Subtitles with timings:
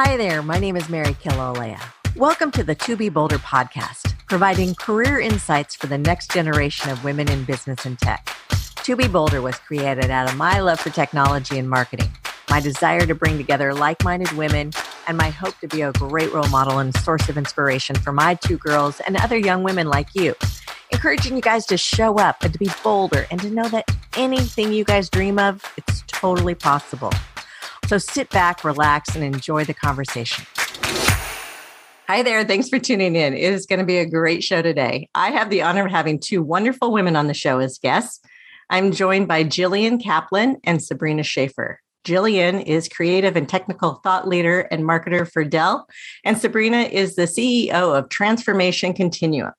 [0.00, 1.80] Hi there, my name is Mary Killelea.
[2.14, 7.02] Welcome to the To Be Bolder podcast, providing career insights for the next generation of
[7.02, 8.32] women in business and tech.
[8.84, 12.12] To Be Bolder was created out of my love for technology and marketing,
[12.48, 14.70] my desire to bring together like minded women,
[15.08, 18.34] and my hope to be a great role model and source of inspiration for my
[18.34, 20.36] two girls and other young women like you.
[20.92, 24.72] Encouraging you guys to show up and to be bolder and to know that anything
[24.72, 27.10] you guys dream of, it's totally possible.
[27.88, 30.44] So sit back, relax, and enjoy the conversation.
[32.06, 32.44] Hi there.
[32.44, 33.32] Thanks for tuning in.
[33.32, 35.08] It is going to be a great show today.
[35.14, 38.20] I have the honor of having two wonderful women on the show as guests.
[38.68, 41.80] I'm joined by Jillian Kaplan and Sabrina Schaefer.
[42.04, 45.88] Jillian is creative and technical thought leader and marketer for Dell,
[46.26, 49.52] and Sabrina is the CEO of Transformation Continuum.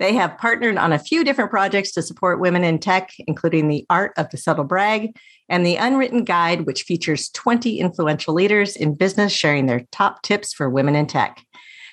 [0.00, 3.84] They have partnered on a few different projects to support women in tech, including the
[3.90, 5.14] Art of the Subtle Brag
[5.50, 10.54] and the Unwritten Guide, which features 20 influential leaders in business sharing their top tips
[10.54, 11.44] for women in tech.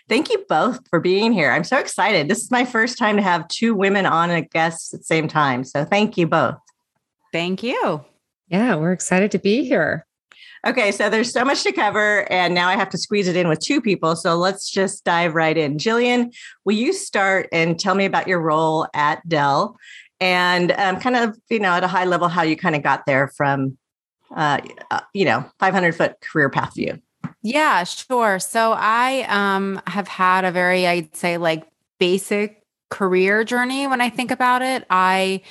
[0.07, 1.51] Thank you both for being here.
[1.51, 2.29] I'm so excited.
[2.29, 5.27] This is my first time to have two women on a guest at the same
[5.27, 5.65] time.
[5.65, 6.55] So thank you both.
[7.34, 8.05] Thank you.
[8.48, 10.05] Yeah, we're excited to be here.
[10.65, 13.48] Okay, so there's so much to cover, and now I have to squeeze it in
[13.48, 14.15] with two people.
[14.15, 15.77] So let's just dive right in.
[15.77, 16.34] Jillian,
[16.65, 19.77] will you start and tell me about your role at Dell
[20.20, 23.05] and um, kind of, you know, at a high level, how you kind of got
[23.05, 23.77] there from,
[24.35, 24.60] uh,
[24.91, 26.99] uh you know, 500 foot career path view?
[27.43, 28.40] Yeah, sure.
[28.40, 31.68] So I um, have had a very, I'd say, like
[31.99, 34.85] basic career journey when I think about it.
[34.90, 35.41] I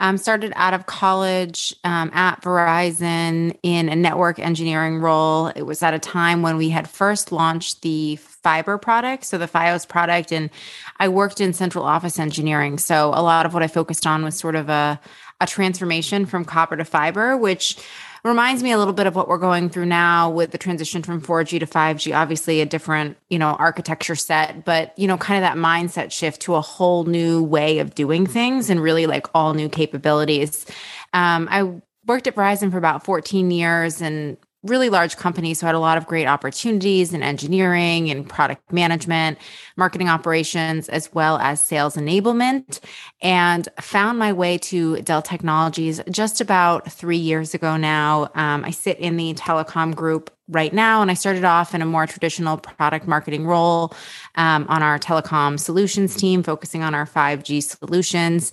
[0.00, 5.48] um, started out of college um, at Verizon in a network engineering role.
[5.48, 9.48] It was at a time when we had first launched the fiber product, so the
[9.48, 10.50] Fios product, and
[10.98, 12.78] I worked in central office engineering.
[12.78, 15.00] So a lot of what I focused on was sort of a
[15.40, 17.76] a transformation from copper to fiber, which
[18.24, 21.20] reminds me a little bit of what we're going through now with the transition from
[21.20, 22.16] 4G to 5G.
[22.16, 26.40] Obviously, a different, you know, architecture set, but, you know, kind of that mindset shift
[26.42, 30.64] to a whole new way of doing things and really like all new capabilities.
[31.12, 35.54] Um, I worked at Verizon for about 14 years and really large company.
[35.54, 39.38] So I had a lot of great opportunities in engineering and product management,
[39.76, 42.80] marketing operations, as well as sales enablement,
[43.20, 48.30] and found my way to Dell Technologies just about three years ago now.
[48.34, 51.00] Um, I sit in the telecom group right now.
[51.00, 53.94] And I started off in a more traditional product marketing role
[54.34, 58.52] um, on our telecom solutions team, focusing on our 5G solutions.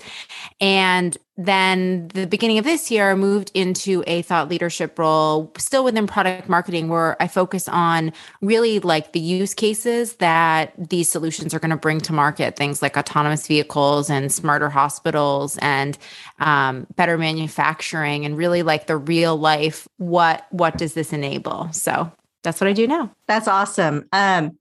[0.62, 5.84] And then the beginning of this year, I moved into a thought leadership role, still
[5.84, 11.54] within product marketing, where I focus on really like the use cases that these solutions
[11.54, 12.58] are going to bring to market.
[12.58, 15.98] Things like autonomous vehicles and smarter hospitals and
[16.42, 19.88] um, better manufacturing, and really like the real life.
[19.98, 21.72] What what does this enable?
[21.72, 22.12] So
[22.44, 23.16] that's what I do now.
[23.28, 24.10] That's awesome.
[24.12, 24.58] Um,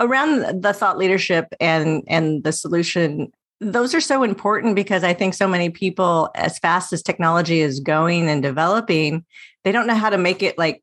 [0.00, 3.30] around the thought leadership and and the solution
[3.60, 7.80] those are so important because I think so many people, as fast as technology is
[7.80, 9.24] going and developing,
[9.62, 10.82] they don't know how to make it like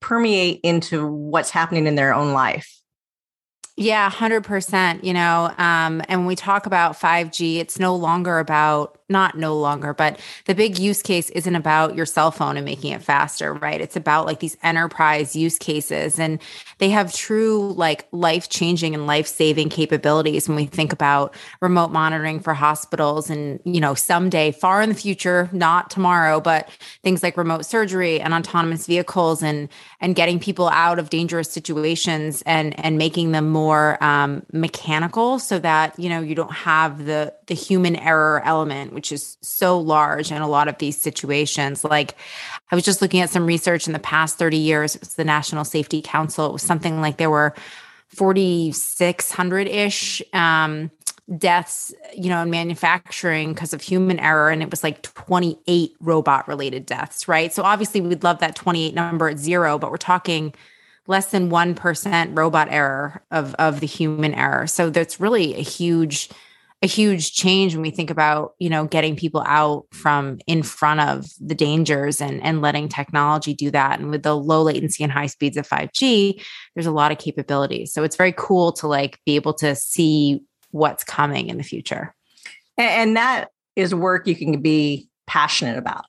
[0.00, 2.80] permeate into what's happening in their own life.
[3.76, 5.02] Yeah, 100%.
[5.02, 9.54] You know, um, and when we talk about 5G, it's no longer about not no
[9.54, 13.52] longer, but the big use case isn't about your cell phone and making it faster,
[13.52, 13.80] right?
[13.80, 16.40] It's about like these enterprise use cases and
[16.78, 21.90] they have true like life changing and life saving capabilities when we think about remote
[21.90, 26.70] monitoring for hospitals and, you know, someday far in the future, not tomorrow, but
[27.02, 29.68] things like remote surgery and autonomous vehicles and,
[30.00, 35.58] and getting people out of dangerous situations and, and making them more um, mechanical so
[35.58, 40.30] that, you know, you don't have the, the human error element which is so large
[40.30, 41.84] in a lot of these situations.
[41.84, 42.16] Like
[42.70, 45.24] I was just looking at some research in the past 30 years, It was the
[45.24, 46.46] National Safety Council.
[46.46, 47.54] It was something like there were
[48.08, 50.90] 4,600 ish um,
[51.38, 54.50] deaths, you know, in manufacturing because of human error.
[54.50, 57.52] And it was like 28 robot related deaths, right?
[57.52, 60.54] So obviously we'd love that 28 number at zero, but we're talking
[61.06, 64.66] less than 1% robot error of, of the human error.
[64.66, 66.30] So that's really a huge
[66.84, 71.00] a huge change when we think about you know getting people out from in front
[71.00, 73.98] of the dangers and and letting technology do that.
[73.98, 76.44] And with the low latency and high speeds of 5g
[76.74, 77.92] there's a lot of capabilities.
[77.92, 80.42] So it's very cool to like be able to see
[80.72, 82.14] what's coming in the future.
[82.76, 86.04] And that is work you can be passionate about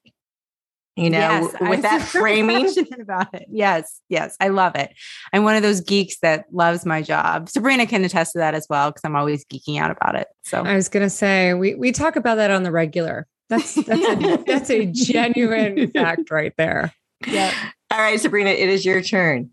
[0.96, 3.48] you know yes, with I'm that framing about it.
[3.50, 4.94] Yes yes i love it.
[5.34, 7.50] I'm one of those geeks that loves my job.
[7.50, 10.64] Sabrina can attest to that as well because i'm always geeking out about it so.
[10.64, 13.28] I was going to say we we talk about that on the regular.
[13.50, 16.94] That's that's a that's a genuine fact right there.
[17.26, 17.54] Yeah
[17.92, 19.52] all right sabrina it is your turn.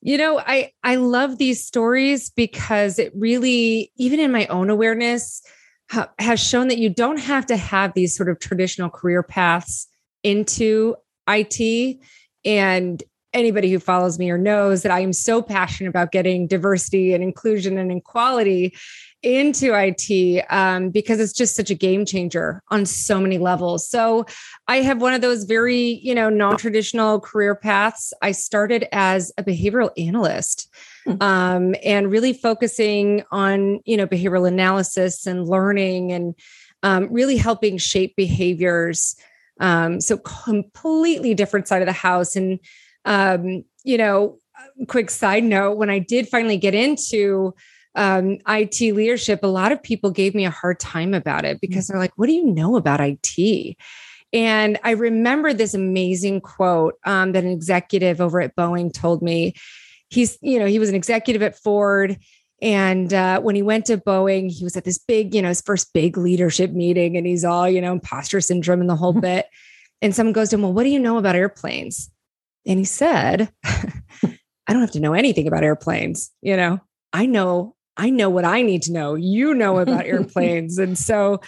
[0.00, 5.42] You know, I I love these stories because it really, even in my own awareness,
[5.90, 9.88] ha- has shown that you don't have to have these sort of traditional career paths
[10.22, 10.96] into
[11.28, 11.98] IT.
[12.44, 13.02] And
[13.34, 17.22] anybody who follows me or knows that I am so passionate about getting diversity and
[17.22, 18.74] inclusion and equality
[19.22, 23.88] into IT um, because it's just such a game changer on so many levels.
[23.88, 24.26] So
[24.68, 28.12] I have one of those very, you know, non-traditional career paths.
[28.22, 30.72] I started as a behavioral analyst
[31.04, 31.20] hmm.
[31.20, 36.34] um, and really focusing on, you know, behavioral analysis and learning and
[36.84, 39.16] um, really helping shape behaviors.
[39.60, 42.36] Um, so completely different side of the house.
[42.36, 42.58] And,
[43.04, 44.38] um, you know,
[44.86, 47.54] quick side note, when I did finally get into
[47.94, 51.88] um, IT leadership, a lot of people gave me a hard time about it because
[51.88, 53.76] they're like, what do you know about IT?
[54.32, 59.54] And I remember this amazing quote um, that an executive over at Boeing told me.
[60.10, 62.16] He's, you know, he was an executive at Ford.
[62.60, 65.60] And uh, when he went to Boeing, he was at this big, you know, his
[65.60, 69.46] first big leadership meeting, and he's all, you know, imposter syndrome and the whole bit.
[70.02, 72.10] And someone goes to him, Well, what do you know about airplanes?
[72.66, 76.30] And he said, I don't have to know anything about airplanes.
[76.42, 76.80] You know,
[77.12, 79.16] I know I know what I need to know.
[79.16, 80.78] You know about airplanes.
[80.78, 81.40] And so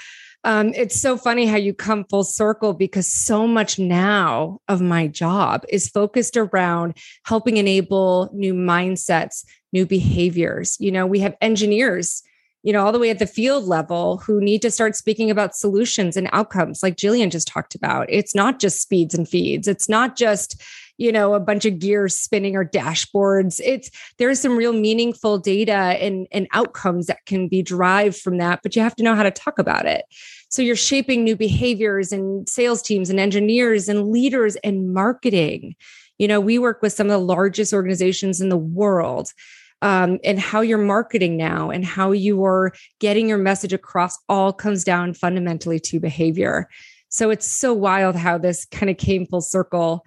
[0.44, 5.06] um, it's so funny how you come full circle because so much now of my
[5.06, 10.76] job is focused around helping enable new mindsets, new behaviors.
[10.81, 12.22] You know, we have engineers,
[12.62, 15.54] you know, all the way at the field level who need to start speaking about
[15.54, 18.06] solutions and outcomes, like Jillian just talked about.
[18.08, 20.60] It's not just speeds and feeds, it's not just,
[21.00, 23.58] you know a bunch of gears spinning or dashboards.
[23.64, 28.61] It's there's some real meaningful data and and outcomes that can be derived from that
[28.62, 30.05] but you have to know how to talk about it.
[30.50, 35.75] So you're shaping new behaviors and sales teams and engineers and leaders and marketing.
[36.19, 39.32] You know we work with some of the largest organizations in the world
[39.81, 44.52] um, and how you're marketing now and how you are getting your message across all
[44.52, 46.69] comes down fundamentally to behavior.
[47.08, 50.05] So it's so wild how this kind of came full circle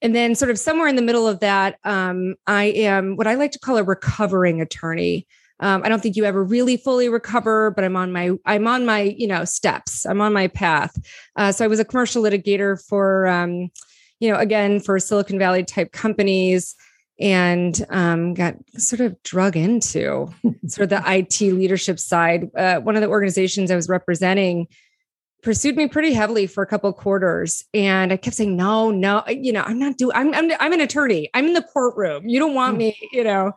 [0.00, 3.34] and then, sort of somewhere in the middle of that, um, I am what I
[3.34, 5.26] like to call a recovering attorney.
[5.60, 8.86] Um, I don't think you ever really fully recover, but I'm on my I'm on
[8.86, 10.06] my you know steps.
[10.06, 10.96] I'm on my path.
[11.36, 13.70] Uh, so I was a commercial litigator for um,
[14.20, 16.76] you know again for Silicon Valley type companies
[17.20, 20.28] and um, got sort of drug into
[20.68, 22.48] sort of the IT leadership side.
[22.56, 24.68] Uh, one of the organizations I was representing
[25.42, 29.52] pursued me pretty heavily for a couple quarters and i kept saying no no you
[29.52, 31.30] know i'm not doing I'm, I'm i'm an attorney.
[31.34, 32.28] I'm in the courtroom.
[32.28, 32.78] You don't want mm.
[32.78, 33.52] me you know?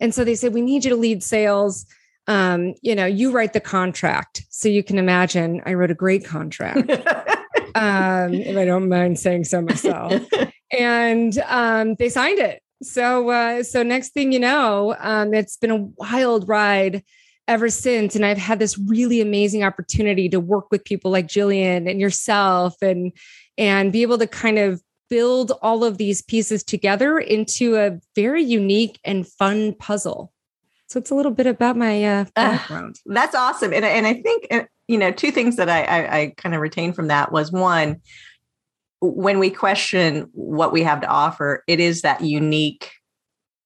[0.00, 1.86] And so they said we need you to lead sales.
[2.26, 4.44] Um you know you write the contract.
[4.50, 6.90] So you can imagine i wrote a great contract.
[7.72, 10.12] Um if i don't mind saying so myself.
[10.76, 12.62] And um they signed it.
[12.82, 17.04] So uh so next thing you know um it's been a wild ride
[17.48, 18.14] ever since.
[18.14, 22.74] And I've had this really amazing opportunity to work with people like Jillian and yourself
[22.82, 23.12] and
[23.58, 28.42] and be able to kind of build all of these pieces together into a very
[28.42, 30.32] unique and fun puzzle.
[30.86, 32.96] So it's a little bit about my uh, background.
[33.08, 33.72] Uh, that's awesome.
[33.72, 36.60] And, and I think, uh, you know, two things that I, I, I kind of
[36.60, 38.00] retained from that was one,
[39.00, 42.92] when we question what we have to offer, it is that unique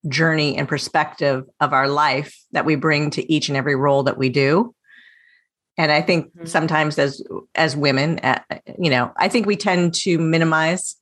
[0.09, 4.19] journey and perspective of our life that we bring to each and every role that
[4.19, 4.75] we do.
[5.77, 6.47] And i think mm-hmm.
[6.47, 7.21] sometimes as
[7.57, 8.41] as women uh,
[8.79, 10.95] you know i think we tend to minimize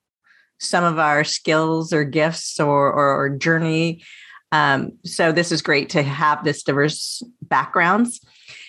[0.59, 4.03] some of our skills or gifts or or, or journey.
[4.51, 8.21] Um, so this is great to have this diverse backgrounds.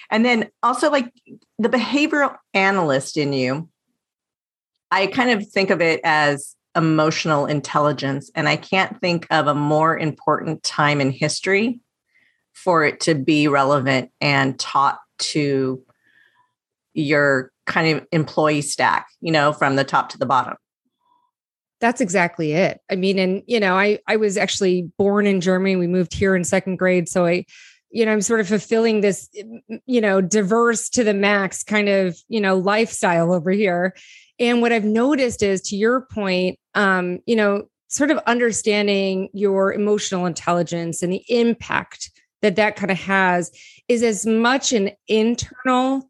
[0.10, 1.12] And then also like
[1.60, 3.70] the behavioral analyst in you
[4.94, 8.32] i kind of think of it as emotional intelligence.
[8.36, 11.80] And I can't think of a more important time in history
[12.54, 15.84] for it to be relevant and taught to
[16.94, 20.56] your kind of employee stack, you know, from the top to the bottom.
[21.80, 22.80] That's exactly it.
[22.90, 25.76] I mean, and you know, I I was actually born in Germany.
[25.76, 27.46] We moved here in second grade, so I
[27.94, 29.30] you know, I'm sort of fulfilling this,
[29.86, 33.96] you know, diverse to the max kind of, you know, lifestyle over here.
[34.40, 39.72] And what I've noticed is to your point, um, you know, sort of understanding your
[39.74, 42.10] emotional intelligence and the impact
[42.42, 43.52] that that kind of has
[43.88, 46.10] is as much an internal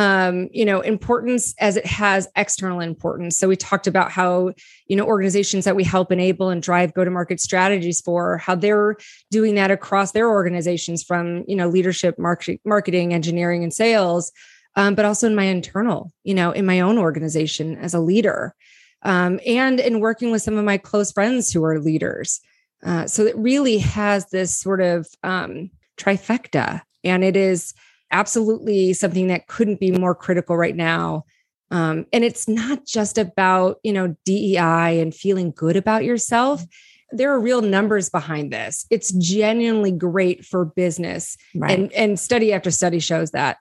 [0.00, 3.38] um, you know, importance as it has external importance.
[3.38, 4.52] So we talked about how,
[4.88, 8.96] you know, organizations that we help enable and drive go-to-market strategies for, how they're
[9.30, 14.32] doing that across their organizations from, you know, leadership, marketing, marketing, engineering, and sales
[14.76, 18.54] um, but also in my internal, you know, in my own organization as a leader,
[19.02, 22.40] um, and in working with some of my close friends who are leaders.
[22.84, 27.74] Uh, so it really has this sort of um, trifecta, and it is
[28.10, 31.24] absolutely something that couldn't be more critical right now.
[31.70, 36.62] Um, and it's not just about you know DEI and feeling good about yourself.
[37.10, 38.86] There are real numbers behind this.
[38.90, 41.78] It's genuinely great for business, right.
[41.78, 43.58] and and study after study shows that.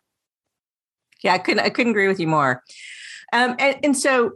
[1.23, 2.61] Yeah, I couldn't I couldn't agree with you more.
[3.31, 4.33] Um, and, and so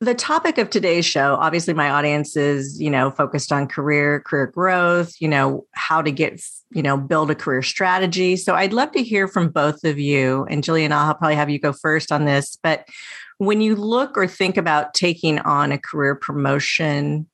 [0.00, 4.46] the topic of today's show obviously my audience is you know focused on career career
[4.46, 8.90] growth you know how to get you know build a career strategy so i'd love
[8.92, 12.24] to hear from both of you and jillian i'll probably have you go first on
[12.24, 12.88] this but
[13.38, 17.26] when you look or think about taking on a career promotion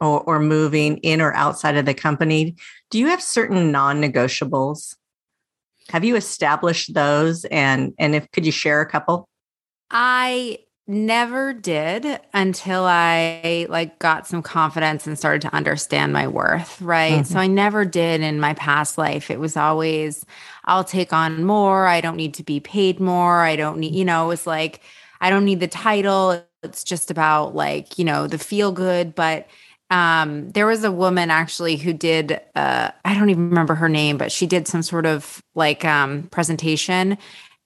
[0.00, 2.56] or, or moving in or outside of the company
[2.90, 4.96] do you have certain non-negotiables
[5.90, 9.28] have you established those and and if could you share a couple
[9.90, 16.80] i never did until I like got some confidence and started to understand my worth,
[16.80, 17.14] right?
[17.14, 17.24] Mm-hmm.
[17.24, 19.30] So I never did in my past life.
[19.30, 20.24] It was always
[20.64, 24.04] I'll take on more, I don't need to be paid more, I don't need, you
[24.04, 24.80] know, it was like
[25.20, 26.44] I don't need the title.
[26.62, 29.46] It's just about like, you know, the feel good, but
[29.90, 34.18] um there was a woman actually who did uh I don't even remember her name,
[34.18, 37.18] but she did some sort of like um presentation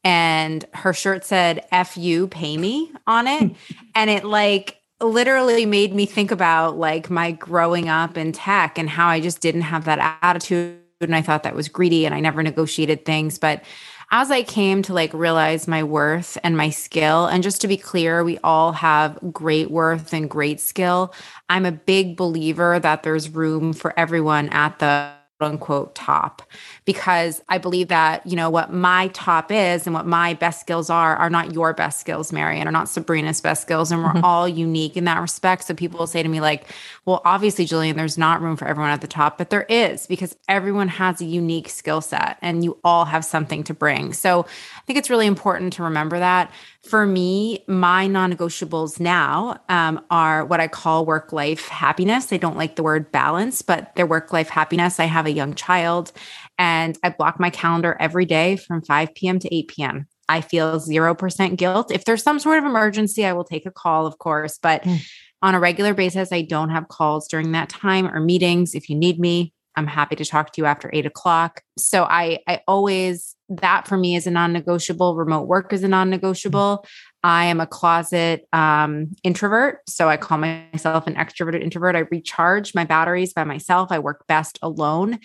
[0.05, 3.55] and her shirt said F you pay me on it.
[3.95, 8.89] and it like literally made me think about like my growing up in tech and
[8.89, 10.79] how I just didn't have that attitude.
[11.01, 13.39] And I thought that was greedy and I never negotiated things.
[13.39, 13.63] But
[14.11, 17.77] as I came to like realize my worth and my skill, and just to be
[17.77, 21.15] clear, we all have great worth and great skill.
[21.49, 26.43] I'm a big believer that there's room for everyone at the unquote top
[26.85, 30.91] because I believe that, you know, what my top is and what my best skills
[30.91, 33.93] are are not your best skills, Marion, or not Sabrina's best skills.
[33.93, 34.25] And we're mm-hmm.
[34.25, 35.65] all unique in that respect.
[35.65, 36.67] So people will say to me, like,
[37.05, 40.37] well, obviously, Jillian, there's not room for everyone at the top, but there is because
[40.49, 44.13] everyone has a unique skill set and you all have something to bring.
[44.13, 46.51] So I think it's really important to remember that.
[46.83, 52.33] For me, my non negotiables now um, are what I call work life happiness.
[52.33, 54.99] I don't like the word balance, but they're work life happiness.
[54.99, 56.13] I have a young child
[56.61, 59.39] and I block my calendar every day from 5 p.m.
[59.39, 60.07] to 8 p.m.
[60.29, 61.91] I feel 0% guilt.
[61.91, 65.01] If there's some sort of emergency, I will take a call, of course, but mm.
[65.41, 68.75] on a regular basis, I don't have calls during that time or meetings.
[68.75, 71.63] If you need me, I'm happy to talk to you after eight o'clock.
[71.79, 75.17] So I, I always that for me is a non-negotiable.
[75.17, 76.85] Remote work is a non-negotiable.
[77.23, 81.95] I am a closet um, introvert, so I call myself an extroverted introvert.
[81.95, 83.93] I recharge my batteries by myself.
[83.93, 85.19] I work best alone,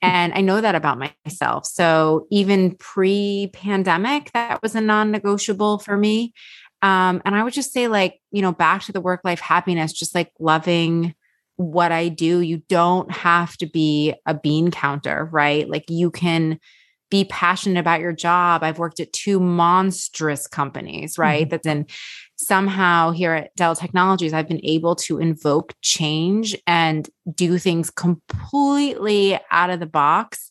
[0.00, 1.66] and I know that about myself.
[1.66, 6.32] So even pre-pandemic, that was a non-negotiable for me.
[6.82, 10.14] Um, and I would just say, like, you know, back to the work-life happiness, just
[10.14, 11.14] like loving
[11.56, 12.40] what I do.
[12.40, 15.68] You don't have to be a bean counter, right?
[15.68, 16.58] Like you can
[17.10, 18.62] be passionate about your job.
[18.62, 21.42] I've worked at two monstrous companies, right?
[21.42, 21.50] Mm-hmm.
[21.50, 21.86] That's in
[22.36, 29.38] somehow here at Dell Technologies, I've been able to invoke change and do things completely
[29.50, 30.50] out of the box.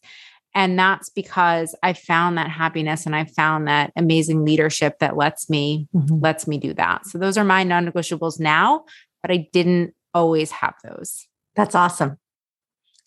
[0.56, 5.50] And that's because I found that happiness and I found that amazing leadership that lets
[5.50, 6.20] me mm-hmm.
[6.20, 7.06] lets me do that.
[7.06, 8.86] So those are my non-negotiables now,
[9.22, 11.28] but I didn't always have those.
[11.56, 12.18] That's awesome.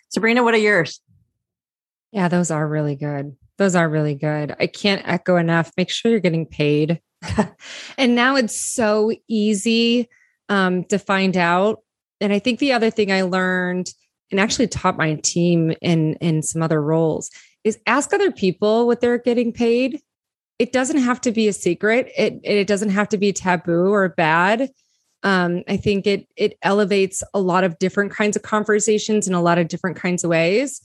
[0.09, 1.01] Sabrina, what are yours?
[2.13, 3.37] Yeah, those are really good.
[3.63, 4.57] Those are really good.
[4.59, 5.71] I can't echo enough.
[5.77, 7.01] Make sure you're getting paid.
[7.97, 10.09] and now it's so easy
[10.49, 11.79] um, to find out.
[12.21, 13.93] And I think the other thing I learned
[14.33, 17.31] and actually taught my team in in some other roles
[17.63, 20.01] is ask other people what they're getting paid.
[20.59, 22.11] It doesn't have to be a secret.
[22.19, 24.71] It it doesn't have to be taboo or bad.
[25.23, 29.43] Um, I think it it elevates a lot of different kinds of conversations in a
[29.43, 30.81] lot of different kinds of ways.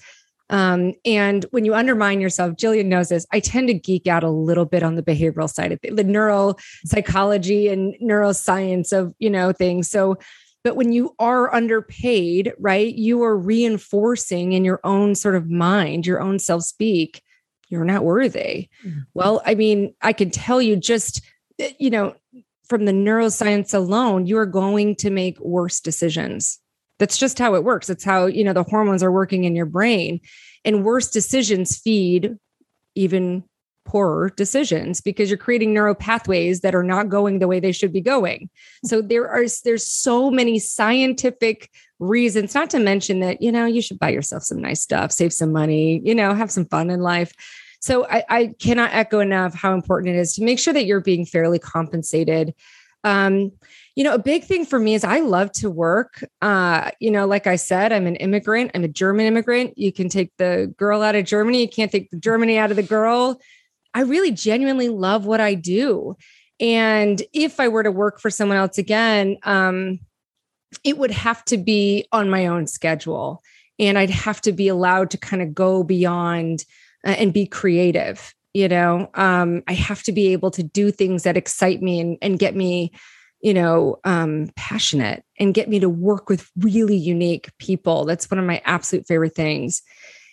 [0.50, 3.25] Um, and when you undermine yourself, Jillian knows this.
[3.32, 7.72] I tend to geek out a little bit on the behavioral side of the neuropsychology
[7.72, 9.89] and neuroscience of you know things.
[9.89, 10.18] So,
[10.63, 16.06] but when you are underpaid, right, you are reinforcing in your own sort of mind,
[16.06, 17.22] your own self speak,
[17.70, 18.70] you're not worthy.
[18.86, 19.00] Mm-hmm.
[19.13, 21.22] Well, I mean, I can tell you just
[21.60, 22.16] eh, you know
[22.70, 26.60] from the neuroscience alone, you are going to make worse decisions
[27.00, 27.89] that's just how it works.
[27.89, 30.20] It's how, you know, the hormones are working in your brain.
[30.66, 32.36] And worse decisions feed
[32.96, 33.44] even
[33.86, 37.94] poorer decisions because you're creating neural pathways that are not going the way they should
[37.94, 38.50] be going.
[38.84, 43.82] So there are there's so many scientific reasons, not to mention that, you know, you
[43.82, 47.01] should buy yourself some nice stuff, save some money, you know, have some fun in
[47.01, 47.32] life.
[47.80, 51.00] So I, I cannot echo enough how important it is to make sure that you're
[51.00, 52.54] being fairly compensated.
[53.04, 53.51] Um,
[53.98, 56.24] you know, a big thing for me is I love to work.
[56.39, 58.70] Uh, you know, like I said, I'm an immigrant.
[58.75, 59.75] I'm a German immigrant.
[59.75, 61.62] You can take the girl out of Germany.
[61.62, 63.42] You can't take the Germany out of the girl.
[63.96, 66.16] I really genuinely love what I do.
[66.60, 70.00] And if I were to work for someone else again, um,
[70.84, 73.42] it would have to be on my own schedule.
[73.80, 76.66] And I'd have to be allowed to kind of go beyond
[77.04, 78.36] uh, and be creative.
[78.54, 82.20] You know, um, I have to be able to do things that excite me and,
[82.22, 82.92] and get me
[83.41, 88.06] you know, um, passionate and get me to work with really unique people.
[88.06, 89.82] That's one of my absolute favorite things.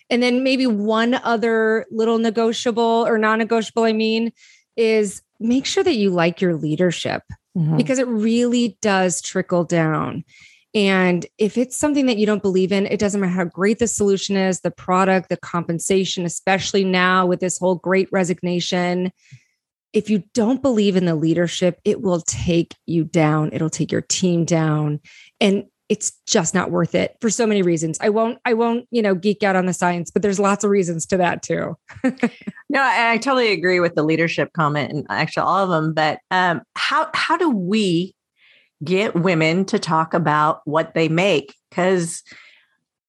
[0.09, 4.31] And then maybe one other little negotiable or non negotiable, I mean,
[4.75, 7.23] is make sure that you like your leadership
[7.57, 7.77] mm-hmm.
[7.77, 10.23] because it really does trickle down.
[10.73, 13.87] And if it's something that you don't believe in, it doesn't matter how great the
[13.87, 19.11] solution is, the product, the compensation, especially now with this whole great resignation
[19.95, 23.49] if you don't believe in the leadership, it will take you down.
[23.53, 24.99] It'll take your team down.
[25.39, 27.97] And it's just not worth it for so many reasons.
[28.01, 30.69] I won't, I won't, you know, geek out on the science, but there's lots of
[30.69, 31.77] reasons to that too.
[32.03, 35.93] no, I, I, totally agree with the leadership comment and actually all of them.
[35.93, 38.15] But um, how how do we
[38.83, 41.55] get women to talk about what they make?
[41.69, 42.23] Because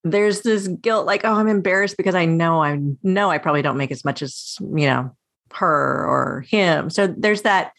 [0.04, 3.78] there's this guilt, like, oh, I'm embarrassed because I know I know I probably don't
[3.78, 5.16] make as much as you know
[5.54, 6.90] her or him.
[6.90, 7.72] So there's that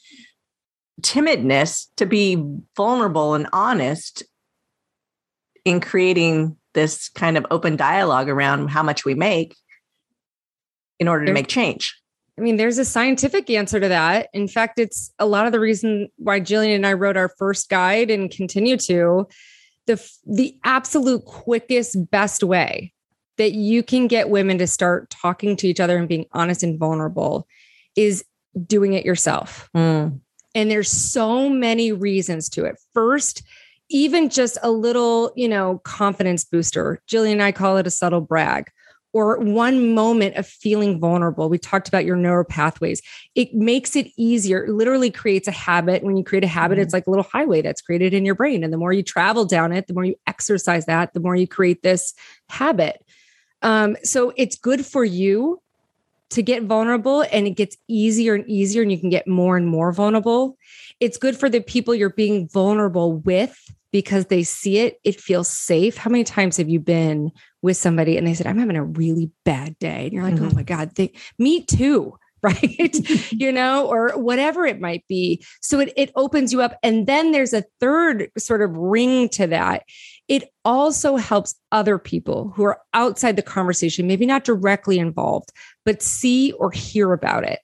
[1.01, 2.43] timidness to be
[2.75, 4.23] vulnerable and honest
[5.65, 9.55] in creating this kind of open dialogue around how much we make
[10.99, 11.95] in order to make change.
[12.37, 14.29] I mean, there's a scientific answer to that.
[14.33, 17.69] In fact, it's a lot of the reason why Jillian and I wrote our first
[17.69, 19.27] guide and continue to.
[19.87, 22.93] The, the absolute quickest, best way
[23.37, 26.79] that you can get women to start talking to each other and being honest and
[26.79, 27.47] vulnerable
[27.95, 28.25] is
[28.65, 29.69] doing it yourself.
[29.75, 30.19] Mm.
[30.55, 32.77] And there's so many reasons to it.
[32.93, 33.43] First,
[33.89, 37.01] even just a little, you know, confidence booster.
[37.07, 38.71] Jillian and I call it a subtle brag
[39.13, 41.49] or one moment of feeling vulnerable.
[41.49, 43.01] We talked about your neural pathways.
[43.35, 46.03] It makes it easier, it literally creates a habit.
[46.03, 46.83] When you create a habit, mm-hmm.
[46.83, 48.63] it's like a little highway that's created in your brain.
[48.63, 51.47] And the more you travel down it, the more you exercise that, the more you
[51.47, 52.13] create this
[52.49, 53.03] habit.
[53.61, 55.61] Um, so it's good for you
[56.29, 59.67] to get vulnerable and it gets easier and easier and you can get more and
[59.67, 60.57] more vulnerable.
[60.99, 63.57] It's good for the people you're being vulnerable with
[63.91, 65.95] because they see it, it feels safe.
[65.97, 69.31] How many times have you been with somebody and they said, I'm having a really
[69.45, 70.05] bad day?
[70.05, 70.47] And you're like, oh mm-hmm.
[70.49, 72.17] oh my God, they, me too.
[72.43, 73.31] Right.
[73.31, 75.43] you know, or whatever it might be.
[75.59, 76.77] So it, it opens you up.
[76.83, 79.83] And then there's a third sort of ring to that
[80.27, 85.51] it also helps other people who are outside the conversation, maybe not directly involved,
[85.85, 87.59] but see or hear about it.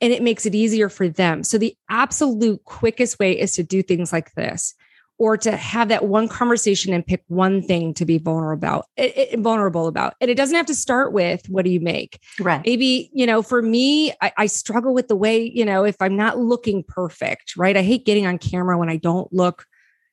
[0.00, 1.42] And it makes it easier for them.
[1.42, 4.74] So, the absolute quickest way is to do things like this
[5.18, 9.16] or to have that one conversation and pick one thing to be vulnerable about it,
[9.16, 12.62] it, vulnerable about and it doesn't have to start with what do you make right
[12.64, 16.16] maybe you know for me I, I, struggle with the way you know if i'm
[16.16, 19.66] not looking perfect right i hate getting on camera when i don't look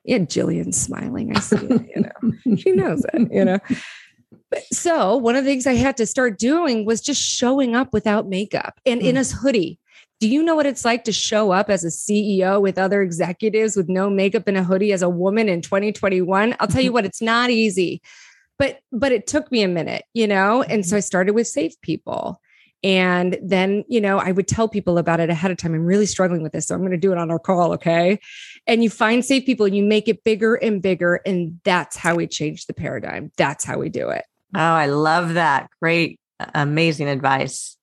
[0.06, 1.36] yeah, Jillian's smiling.
[1.36, 3.60] I see it, you know, she knows it, you know.
[4.72, 8.28] So one of the things I had to start doing was just showing up without
[8.28, 9.06] makeup and mm.
[9.06, 9.80] in a hoodie.
[10.20, 13.76] Do you know what it's like to show up as a CEO with other executives
[13.76, 16.56] with no makeup and a hoodie as a woman in 2021?
[16.60, 18.02] I'll tell you what, it's not easy.
[18.58, 20.64] But but it took me a minute, you know?
[20.64, 20.98] And so mm-hmm.
[20.98, 22.40] I started with safe people.
[22.86, 25.74] And then, you know, I would tell people about it ahead of time.
[25.74, 26.68] I'm really struggling with this.
[26.68, 27.74] So I'm going to do it on our call.
[27.74, 28.20] Okay.
[28.68, 31.16] And you find safe people and you make it bigger and bigger.
[31.26, 33.32] And that's how we change the paradigm.
[33.38, 34.24] That's how we do it.
[34.54, 35.68] Oh, I love that.
[35.82, 36.20] Great,
[36.54, 37.76] amazing advice.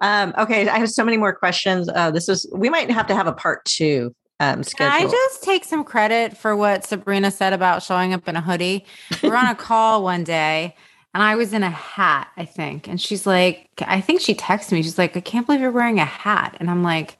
[0.00, 0.68] Um, okay.
[0.68, 1.88] I have so many more questions.
[1.92, 5.44] Uh, this is, we might have to have a part two um, Can I just
[5.44, 8.84] take some credit for what Sabrina said about showing up in a hoodie?
[9.22, 10.74] We are on a call one day
[11.14, 12.88] and I was in a hat, I think.
[12.88, 14.82] And she's like, I think she texted me.
[14.82, 16.56] She's like, I can't believe you're wearing a hat.
[16.58, 17.18] And I'm like,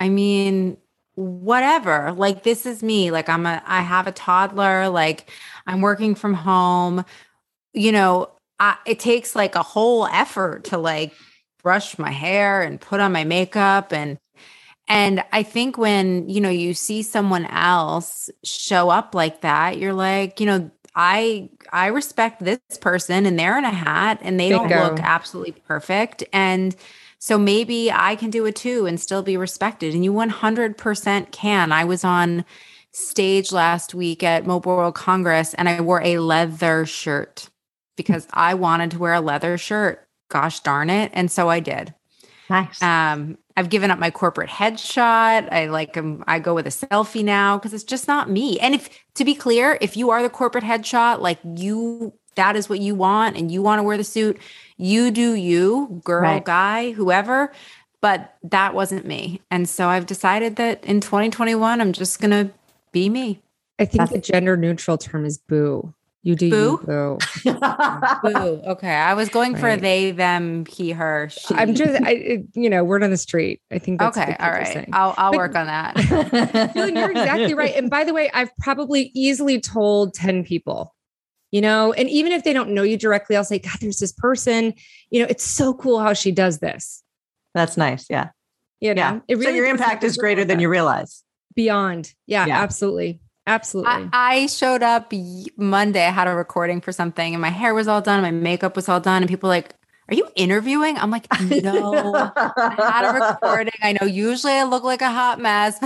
[0.00, 0.76] I mean,
[1.16, 2.12] whatever.
[2.12, 3.10] Like, this is me.
[3.10, 4.88] Like, I'm a, I have a toddler.
[4.88, 5.30] Like,
[5.66, 7.04] I'm working from home.
[7.72, 11.12] You know, I, it takes like a whole effort to like
[11.62, 14.18] brush my hair and put on my makeup and
[14.86, 19.94] and I think when, you know, you see someone else show up like that, you're
[19.94, 24.50] like, you know, I I respect this person and they're in a hat and they
[24.50, 24.68] Bingo.
[24.68, 26.76] don't look absolutely perfect and
[27.18, 31.72] so maybe I can do it too and still be respected and you 100% can.
[31.72, 32.44] I was on
[32.92, 37.48] stage last week at Mobile World Congress and I wore a leather shirt
[37.96, 40.06] because I wanted to wear a leather shirt.
[40.28, 41.10] Gosh darn it.
[41.14, 41.94] And so I did.
[42.50, 42.82] Nice.
[42.82, 45.52] Um, I've given up my corporate headshot.
[45.52, 48.58] I like um, I go with a selfie now because it's just not me.
[48.58, 52.68] And if to be clear, if you are the corporate headshot, like you that is
[52.68, 54.38] what you want and you want to wear the suit,
[54.76, 56.44] you do you, girl, right.
[56.44, 57.52] guy, whoever.
[58.00, 59.40] But that wasn't me.
[59.50, 62.52] And so I've decided that in 2021 I'm just going to
[62.92, 63.40] be me.
[63.78, 65.94] I think That's- the gender neutral term is boo.
[66.24, 66.56] You do boo.
[66.56, 67.18] You boo.
[68.22, 68.62] boo.
[68.66, 69.60] Okay, I was going right.
[69.60, 71.28] for they, them, he, her.
[71.28, 71.54] She.
[71.54, 73.60] I'm just, I, you know, word on the street.
[73.70, 74.00] I think.
[74.00, 74.34] That's okay.
[74.40, 74.88] All right.
[74.94, 76.72] I'll I'll but, work on that.
[76.74, 77.76] you're exactly right.
[77.76, 80.94] And by the way, I've probably easily told ten people.
[81.50, 84.10] You know, and even if they don't know you directly, I'll say, God, there's this
[84.10, 84.72] person.
[85.10, 87.04] You know, it's so cool how she does this.
[87.52, 88.06] That's nice.
[88.08, 88.30] Yeah.
[88.80, 89.20] You know, yeah.
[89.28, 91.22] It really so your impact is greater than you realize.
[91.54, 92.12] Beyond.
[92.26, 92.60] Yeah, yeah.
[92.60, 93.20] absolutely.
[93.46, 94.08] Absolutely.
[94.12, 95.12] I, I, showed up
[95.56, 96.04] Monday.
[96.06, 98.88] I had a recording for something and my hair was all done, my makeup was
[98.88, 99.22] all done.
[99.22, 99.74] And people like,
[100.08, 100.96] Are you interviewing?
[100.96, 103.74] I'm like, No, I had a recording.
[103.82, 105.78] I know usually I look like a hot mess.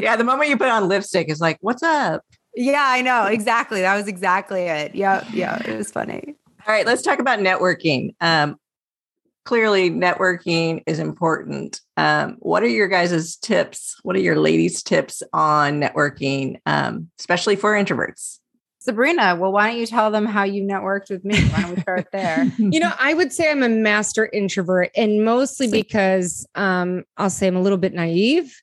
[0.00, 0.16] yeah.
[0.16, 2.24] The moment you put on lipstick is like, What's up?
[2.54, 3.26] Yeah, I know.
[3.26, 3.82] Exactly.
[3.82, 4.94] That was exactly it.
[4.94, 5.24] Yeah.
[5.32, 5.60] Yeah.
[5.66, 6.34] It was funny.
[6.66, 6.86] All right.
[6.86, 8.14] Let's talk about networking.
[8.22, 8.58] Um,
[9.48, 11.80] clearly networking is important.
[11.96, 13.96] Um, what are your guys' tips?
[14.02, 18.40] What are your ladies' tips on networking, um, especially for introverts?
[18.80, 21.40] Sabrina, well, why don't you tell them how you networked with me?
[21.48, 22.52] Why don't we start there?
[22.58, 27.46] you know, I would say I'm a master introvert, and mostly because um, I'll say
[27.46, 28.54] I'm a little bit naive,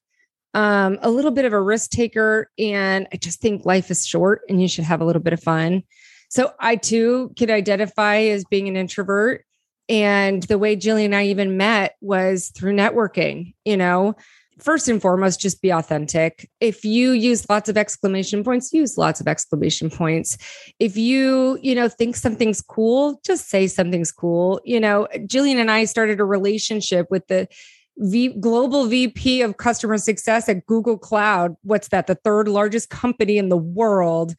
[0.54, 4.43] um, a little bit of a risk taker, and I just think life is short
[4.50, 5.82] and you should have a little bit of fun.
[6.30, 9.45] So I too could identify as being an introvert.
[9.88, 14.15] And the way Jillian and I even met was through networking, you know.
[14.60, 16.50] First and foremost, just be authentic.
[16.62, 20.38] If you use lots of exclamation points, use lots of exclamation points.
[20.80, 24.62] If you, you know, think something's cool, just say something's cool.
[24.63, 27.50] You know, Jillian and I started a relationship with the
[27.98, 31.56] V global VP of customer success at Google Cloud.
[31.63, 32.08] What's that?
[32.08, 34.36] The third largest company in the world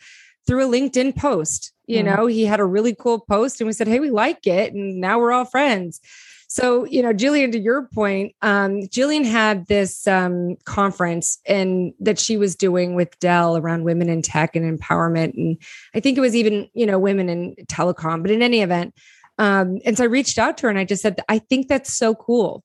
[0.46, 1.72] through a LinkedIn post.
[1.87, 2.16] You mm-hmm.
[2.16, 4.75] know, he had a really cool post and we said, Hey, we like it.
[4.75, 6.01] And now we're all friends.
[6.49, 12.18] So, you know, Jillian, to your point, um, Jillian had this um, conference and that
[12.18, 15.35] she was doing with Dell around women in tech and empowerment.
[15.35, 15.61] And
[15.94, 18.94] I think it was even, you know, women in telecom, but in any event.
[19.38, 21.92] Um, and so I reached out to her and I just said, I think that's
[21.92, 22.62] so cool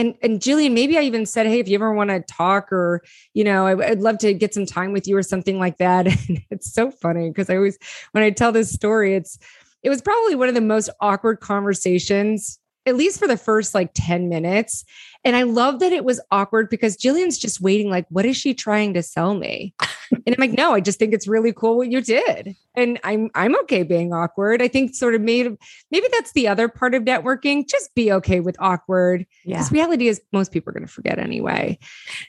[0.00, 3.02] and and Jillian, maybe I even said, hey, if you ever want to talk or
[3.34, 6.06] you know, I, would love to get some time with you or something like that.
[6.28, 7.78] And it's so funny because I always
[8.12, 9.38] when I tell this story, it's
[9.82, 13.90] it was probably one of the most awkward conversations at least for the first like
[13.94, 14.84] 10 minutes.
[15.22, 18.54] And I love that it was awkward because Jillian's just waiting, like, what is she
[18.54, 19.74] trying to sell me?
[20.10, 22.56] and I'm like, no, I just think it's really cool what you did.
[22.74, 24.62] And I'm I'm okay being awkward.
[24.62, 25.54] I think sort of made
[25.90, 27.68] maybe that's the other part of networking.
[27.68, 29.26] Just be okay with awkward.
[29.44, 29.78] Because yeah.
[29.78, 31.78] reality is most people are going to forget anyway.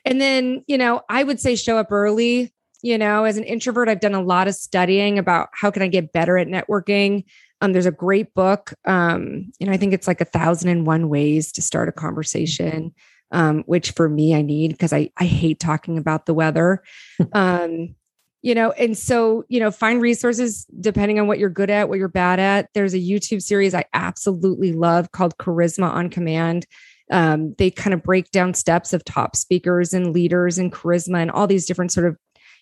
[0.03, 2.53] And then, you know, I would say show up early.
[2.83, 5.87] You know, as an introvert, I've done a lot of studying about how can I
[5.87, 7.25] get better at networking.
[7.61, 8.73] Um, there's a great book.
[8.85, 11.93] Um, you know, I think it's like a thousand and one ways to start a
[11.93, 12.93] conversation,
[13.31, 16.83] um, which for me I need because I I hate talking about the weather.
[17.33, 17.95] um,
[18.41, 21.99] you know, and so you know, find resources depending on what you're good at, what
[21.99, 22.69] you're bad at.
[22.73, 26.65] There's a YouTube series I absolutely love called Charisma on Command.
[27.11, 31.29] Um, they kind of break down steps of top speakers and leaders and charisma and
[31.29, 32.17] all these different sort of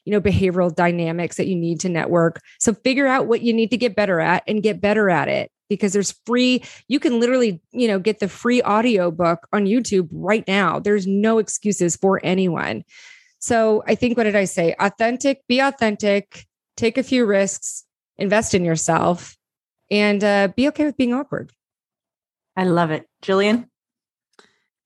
[0.06, 2.42] you know, behavioral dynamics that you need to network.
[2.60, 5.52] So figure out what you need to get better at and get better at it
[5.70, 10.10] because there's free you can literally you know get the free audio book on youtube
[10.12, 10.80] right now.
[10.80, 12.84] There's no excuses for anyone.
[13.38, 14.76] So i think what did i say?
[14.80, 17.86] Authentic be authentic take a few risks
[18.18, 19.38] invest in yourself
[19.90, 21.52] and uh, be okay with being awkward.
[22.56, 23.08] I love it.
[23.24, 23.69] Jillian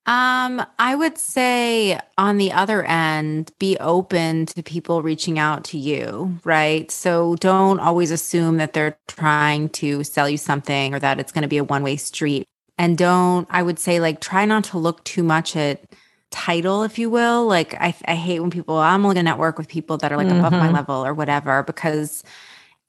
[0.05, 5.77] um, I would say on the other end, be open to people reaching out to
[5.77, 6.91] you, right?
[6.91, 11.43] So don't always assume that they're trying to sell you something or that it's going
[11.43, 12.45] to be a one way street.
[12.77, 15.85] And don't, I would say, like, try not to look too much at
[16.31, 17.45] title, if you will.
[17.45, 20.17] Like, I, I hate when people, I'm only going to network with people that are
[20.17, 20.39] like mm-hmm.
[20.39, 20.75] above my mm-hmm.
[20.75, 22.23] level or whatever, because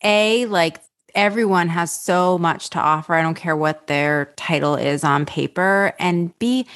[0.02, 0.80] A, like,
[1.14, 3.14] everyone has so much to offer.
[3.14, 5.94] I don't care what their title is on paper.
[6.00, 6.66] And B,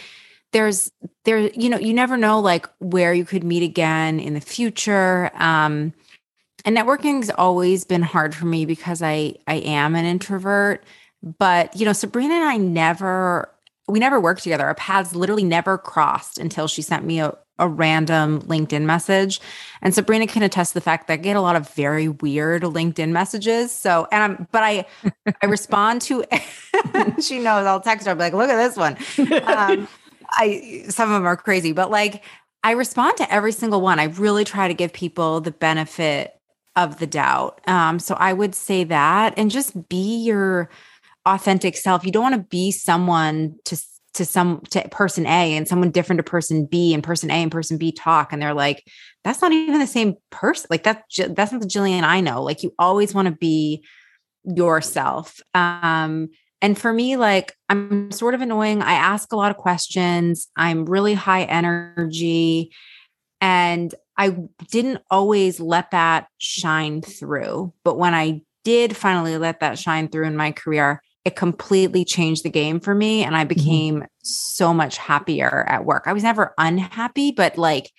[0.53, 0.91] there's
[1.25, 5.31] there you know you never know like where you could meet again in the future
[5.35, 5.93] um
[6.65, 10.85] and networking's always been hard for me because i i am an introvert
[11.23, 13.53] but you know sabrina and i never
[13.89, 17.69] we never worked together our paths literally never crossed until she sent me a a
[17.69, 19.41] random LinkedIn message.
[19.83, 22.63] And Sabrina can attest to the fact that I get a lot of very weird
[22.63, 23.73] LinkedIn messages.
[23.73, 24.87] So, and I'm, but I,
[25.43, 26.25] I respond to,
[27.21, 28.97] she knows I'll text her, like, look at this one.
[29.49, 29.89] Um,
[30.31, 32.25] I, some of them are crazy, but like,
[32.63, 33.99] I respond to every single one.
[33.99, 36.33] I really try to give people the benefit
[36.77, 37.61] of the doubt.
[37.67, 40.71] Um, so I would say that and just be your
[41.27, 42.05] authentic self.
[42.05, 43.77] You don't want to be someone to
[44.15, 47.53] to some to person A and someone different to person B and person A and
[47.53, 48.85] person B talk and they're like
[49.23, 52.63] that's not even the same person like that's that's not the Jillian I know like
[52.63, 53.85] you always want to be
[54.45, 56.31] yourself um
[56.61, 60.85] and for me like I'm sort of annoying I ask a lot of questions I'm
[60.85, 62.73] really high energy
[63.41, 64.37] and I
[64.71, 70.27] didn't always let that shine through but when I did finally let that shine through
[70.27, 73.49] in my career it completely changed the game for me and I mm-hmm.
[73.49, 74.05] became mm-hmm.
[74.23, 76.05] so much happier at work.
[76.07, 77.91] I was never unhappy, but like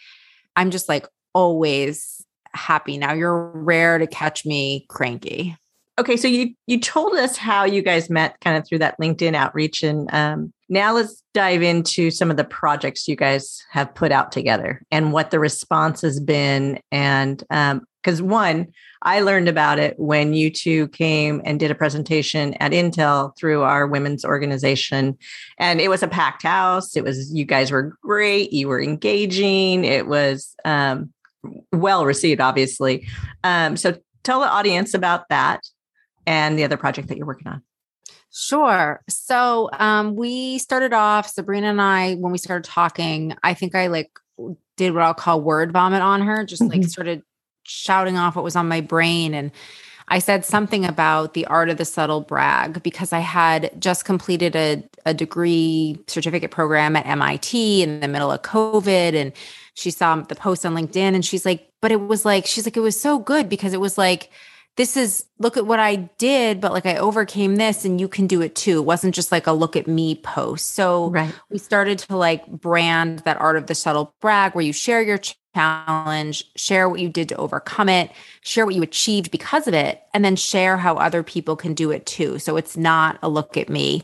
[0.56, 3.14] I'm just like always happy now.
[3.14, 5.56] You're rare to catch me cranky.
[6.00, 9.36] Okay, so you you told us how you guys met kind of through that LinkedIn
[9.36, 14.10] outreach and um, now let's dive into some of the projects you guys have put
[14.10, 18.68] out together and what the response has been and um, because one,
[19.02, 23.64] I learned about it when you two came and did a presentation at Intel through
[23.64, 25.18] our women's organization.
[25.58, 26.96] And it was a packed house.
[26.96, 28.54] It was, you guys were great.
[28.54, 29.84] You were engaging.
[29.84, 31.12] It was um,
[31.74, 33.06] well received, obviously.
[33.44, 35.60] Um, so tell the audience about that
[36.30, 37.64] and the other project that you're working on.
[38.32, 39.02] Sure.
[39.10, 43.88] So um, we started off, Sabrina and I, when we started talking, I think I
[43.88, 44.12] like
[44.78, 46.88] did what I'll call word vomit on her, just like mm-hmm.
[46.88, 47.24] started
[47.64, 49.34] shouting off what was on my brain.
[49.34, 49.50] And
[50.08, 54.56] I said something about the art of the subtle brag because I had just completed
[54.56, 59.16] a, a degree certificate program at MIT in the middle of COVID.
[59.16, 59.34] And
[59.74, 62.78] she saw the post on LinkedIn and she's like, but it was like, she's like,
[62.78, 64.30] it was so good because it was like,
[64.76, 68.28] this is look at what I did, but like I overcame this and you can
[68.28, 68.80] do it too.
[68.80, 70.74] It wasn't just like a look at me post.
[70.74, 71.34] So right.
[71.50, 75.20] we started to like brand that art of the subtle brag where you share your
[75.54, 80.02] challenge, share what you did to overcome it, share what you achieved because of it,
[80.14, 82.40] and then share how other people can do it too.
[82.40, 84.04] So it's not a look at me.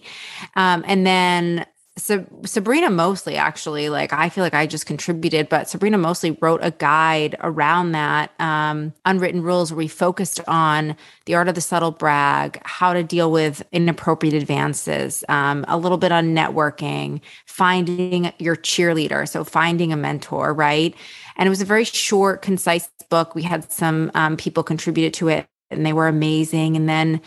[0.55, 1.65] Um, and then
[1.97, 6.59] so Sabrina mostly actually like I feel like I just contributed, but Sabrina mostly wrote
[6.61, 11.61] a guide around that um, unwritten rules where we focused on the art of the
[11.61, 18.33] subtle brag, how to deal with inappropriate advances, um, a little bit on networking, finding
[18.39, 20.93] your cheerleader, so finding a mentor, right?
[21.37, 23.35] And it was a very short, concise book.
[23.35, 26.75] We had some um, people contributed to it, and they were amazing.
[26.75, 27.21] And then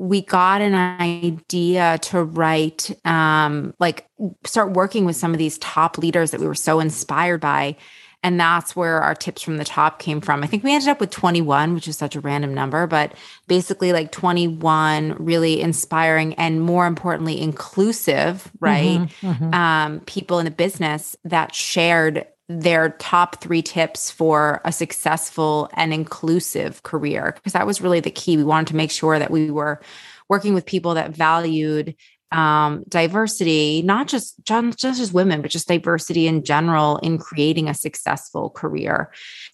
[0.00, 4.08] we got an idea to write um, like
[4.46, 7.76] start working with some of these top leaders that we were so inspired by.
[8.22, 10.42] And that's where our tips from the top came from.
[10.42, 13.12] I think we ended up with 21 which is such a random number but
[13.46, 19.00] basically like 21 really inspiring and more importantly inclusive right?
[19.00, 19.54] Mm-hmm, mm-hmm.
[19.54, 25.94] Um, people in the business that shared their top three tips for a successful and
[25.94, 29.52] inclusive career because that was really the key we wanted to make sure that we
[29.52, 29.80] were
[30.28, 31.94] working with people that valued
[32.32, 37.74] um, diversity, not just just as women, but just diversity in general in creating a
[37.74, 39.12] successful career.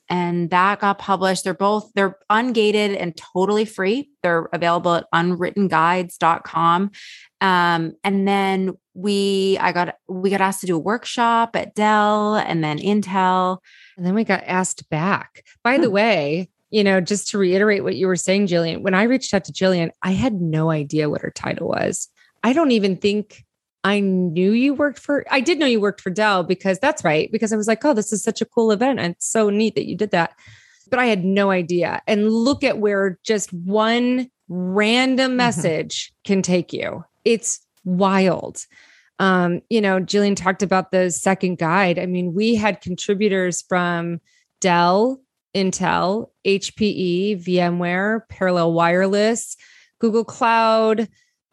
[0.08, 1.44] And that got published.
[1.44, 4.10] They're both they're ungated and totally free.
[4.22, 6.90] They're available at unwrittenguides.com.
[7.42, 12.36] Um, and then we I got we got asked to do a workshop at Dell
[12.36, 13.58] and then Intel.
[13.96, 15.44] And then we got asked back.
[15.62, 19.04] By the way, you know, just to reiterate what you were saying, Jillian, when I
[19.04, 22.08] reached out to Jillian, I had no idea what her title was.
[22.42, 23.44] I don't even think
[23.84, 27.30] I knew you worked for, I did know you worked for Dell because that's right,
[27.30, 28.98] because I was like, oh, this is such a cool event.
[28.98, 30.32] And it's so neat that you did that.
[30.90, 32.02] But I had no idea.
[32.06, 35.36] And look at where just one random mm-hmm.
[35.36, 36.32] message mm-hmm.
[36.32, 37.04] can take you.
[37.24, 38.66] It's wild.
[39.18, 41.98] Um, you know, Jillian talked about the second guide.
[41.98, 44.20] I mean, we had contributors from
[44.60, 45.20] Dell,
[45.54, 49.56] Intel, HPE, VMware, Parallel Wireless,
[50.00, 51.08] Google Cloud,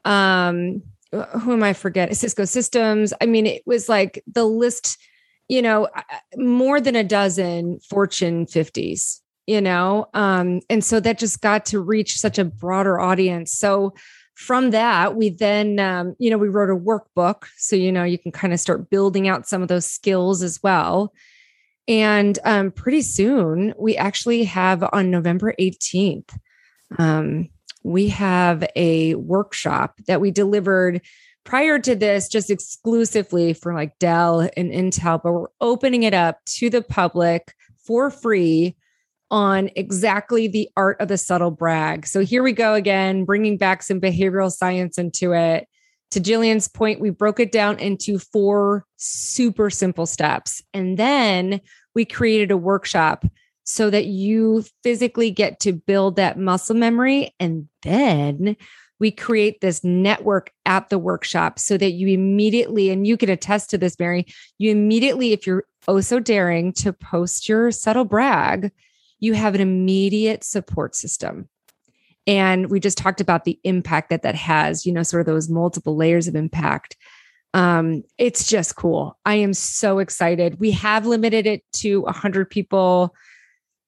[0.05, 2.15] um, who am I forgetting?
[2.15, 3.13] Cisco Systems.
[3.21, 4.97] I mean, it was like the list,
[5.47, 5.87] you know,
[6.35, 10.07] more than a dozen Fortune 50s, you know?
[10.13, 13.53] Um, and so that just got to reach such a broader audience.
[13.53, 13.93] So
[14.35, 17.45] from that, we then, um, you know, we wrote a workbook.
[17.57, 20.61] So, you know, you can kind of start building out some of those skills as
[20.63, 21.13] well.
[21.87, 26.35] And um, pretty soon, we actually have on November 18th,
[26.97, 27.49] um,
[27.83, 31.01] we have a workshop that we delivered
[31.43, 36.39] prior to this just exclusively for like Dell and Intel, but we're opening it up
[36.45, 37.53] to the public
[37.85, 38.77] for free
[39.31, 42.05] on exactly the art of the subtle brag.
[42.05, 45.67] So here we go again, bringing back some behavioral science into it.
[46.11, 50.61] To Jillian's point, we broke it down into four super simple steps.
[50.73, 51.59] And then
[51.95, 53.25] we created a workshop
[53.63, 57.33] so that you physically get to build that muscle memory.
[57.39, 58.55] And then
[58.99, 63.69] we create this network at the workshop so that you immediately, and you can attest
[63.71, 64.25] to this, Mary,
[64.59, 68.71] you immediately, if you're oh so daring to post your subtle brag,
[69.23, 71.47] you have an immediate support system.
[72.27, 75.49] And we just talked about the impact that that has, you know, sort of those
[75.49, 76.97] multiple layers of impact.
[77.53, 79.17] Um, it's just cool.
[79.25, 80.59] I am so excited.
[80.59, 83.15] We have limited it to 100 people.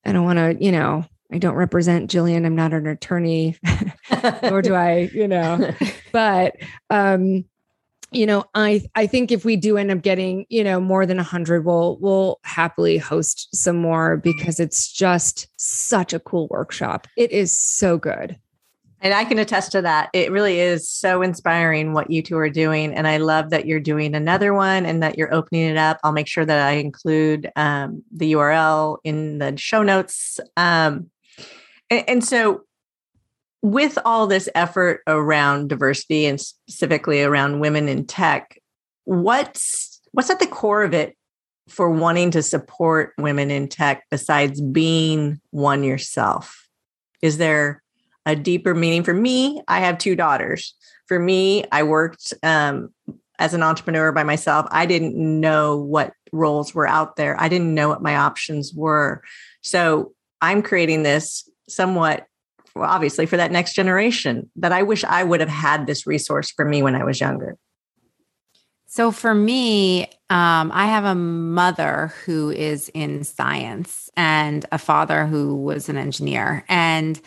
[0.06, 2.46] I don't want to, you know, I don't represent Jillian.
[2.46, 3.58] I'm not an attorney,
[4.42, 5.74] nor do I, you know,
[6.14, 6.56] but
[6.90, 7.44] um,
[8.16, 11.20] you know, I I think if we do end up getting, you know, more than
[11.20, 17.08] a hundred, we'll we'll happily host some more because it's just such a cool workshop.
[17.18, 18.40] It is so good.
[19.02, 20.10] And I can attest to that.
[20.14, 22.94] It really is so inspiring what you two are doing.
[22.94, 26.00] And I love that you're doing another one and that you're opening it up.
[26.04, 30.40] I'll make sure that I include um, the URL in the show notes.
[30.58, 31.12] Um,
[31.92, 32.62] and, and so,
[33.66, 38.62] with all this effort around diversity and specifically around women in tech,
[39.06, 41.18] what's what's at the core of it
[41.68, 46.68] for wanting to support women in tech besides being one yourself?
[47.24, 47.82] Is there
[48.28, 49.64] a deeper meaning for me?
[49.68, 50.76] I have two daughters.
[51.08, 52.94] For me, I worked um,
[53.40, 54.68] as an entrepreneur by myself.
[54.70, 57.36] I didn't know what roles were out there.
[57.42, 59.24] I didn't know what my options were.
[59.62, 62.28] So I'm creating this somewhat
[62.76, 66.52] well, obviously for that next generation that I wish I would have had this resource
[66.52, 67.58] for me when I was younger.
[68.88, 75.26] So for me, um, I have a mother who is in science and a father
[75.26, 76.64] who was an engineer.
[76.70, 77.20] And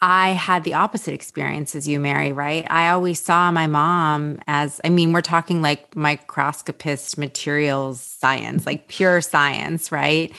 [0.00, 2.66] I had the opposite experience as you, Mary, right?
[2.70, 8.88] I always saw my mom as, I mean, we're talking like microscopist materials science, like
[8.88, 10.32] pure science, right?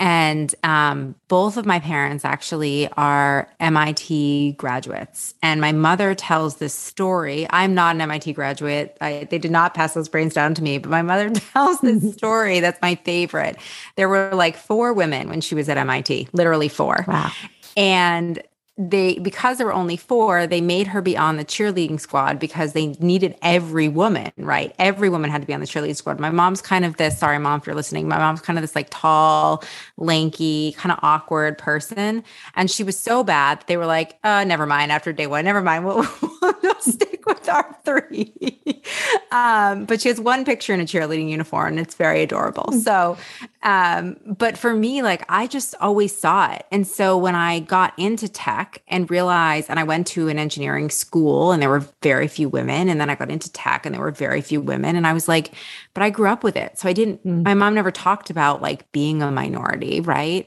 [0.00, 5.34] And um, both of my parents actually are MIT graduates.
[5.42, 7.46] And my mother tells this story.
[7.50, 8.96] I'm not an MIT graduate.
[9.00, 12.14] I, they did not pass those brains down to me, but my mother tells this
[12.16, 13.56] story that's my favorite.
[13.96, 17.04] There were like four women when she was at MIT, literally four.
[17.06, 17.30] Wow.
[17.76, 18.42] And
[18.76, 22.72] they because there were only four they made her be on the cheerleading squad because
[22.72, 24.74] they needed every woman right?
[24.80, 26.18] Every woman had to be on the cheerleading squad.
[26.18, 28.74] My mom's kind of this sorry mom if you're listening my mom's kind of this
[28.74, 29.62] like tall
[29.96, 32.24] lanky kind of awkward person.
[32.56, 35.62] And she was so bad they were like uh never mind after day one never
[35.62, 36.06] mind we'll,
[36.40, 38.32] we'll stick with our three.
[39.30, 42.70] Um but she has one picture in a cheerleading uniform and it's very adorable.
[42.72, 43.16] So
[43.64, 47.92] um but for me like i just always saw it and so when i got
[47.98, 52.28] into tech and realized, and I went to an engineering school and there were very
[52.28, 52.88] few women.
[52.88, 54.96] And then I got into tech and there were very few women.
[54.96, 55.52] And I was like,
[55.94, 56.78] but I grew up with it.
[56.78, 57.44] So I didn't, mm.
[57.44, 60.00] my mom never talked about like being a minority.
[60.00, 60.46] Right.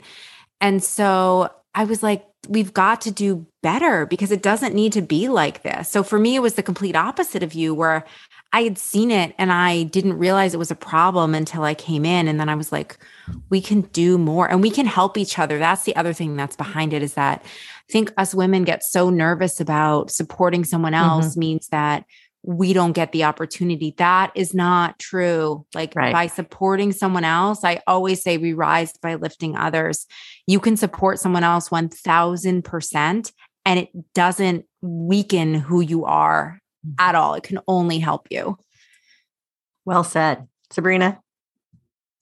[0.62, 5.02] And so I was like, we've got to do better because it doesn't need to
[5.02, 5.90] be like this.
[5.90, 8.06] So for me, it was the complete opposite of you, where
[8.58, 12.04] I had seen it and I didn't realize it was a problem until I came
[12.06, 12.28] in.
[12.28, 12.98] And then I was like,
[13.52, 15.60] we can do more and we can help each other.
[15.60, 19.12] That's the other thing that's behind it is that I think us women get so
[19.12, 21.40] nervous about supporting someone else mm-hmm.
[21.40, 22.06] means that
[22.42, 23.94] we don't get the opportunity.
[24.00, 25.64] That is not true.
[25.76, 26.12] Like right.
[26.12, 30.08] by supporting someone else, I always say we rise by lifting others.
[30.48, 33.32] You can support someone else 1000%
[33.68, 36.60] and it doesn't weaken who you are
[37.00, 37.34] at all.
[37.34, 38.58] It can only help you.
[39.86, 40.48] Well said.
[40.72, 41.20] Sabrina.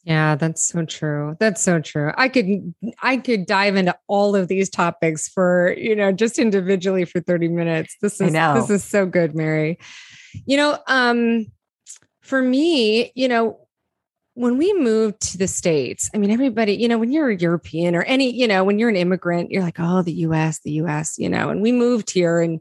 [0.03, 1.35] Yeah, that's so true.
[1.39, 2.11] That's so true.
[2.15, 7.05] I could I could dive into all of these topics for, you know, just individually
[7.05, 7.95] for 30 minutes.
[8.03, 9.79] This is this is so good, Mary.
[10.45, 11.47] You know, um
[12.21, 13.59] for me, you know,
[14.35, 17.95] when we moved to the States, I mean, everybody, you know, when you're a European
[17.95, 21.17] or any, you know, when you're an immigrant, you're like, oh, the US, the US,
[21.17, 22.59] you know, and we moved here and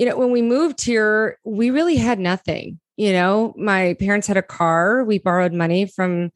[0.00, 2.80] you know, when we moved here, we really had nothing.
[2.96, 5.04] You know, my parents had a car.
[5.04, 6.30] We borrowed money from,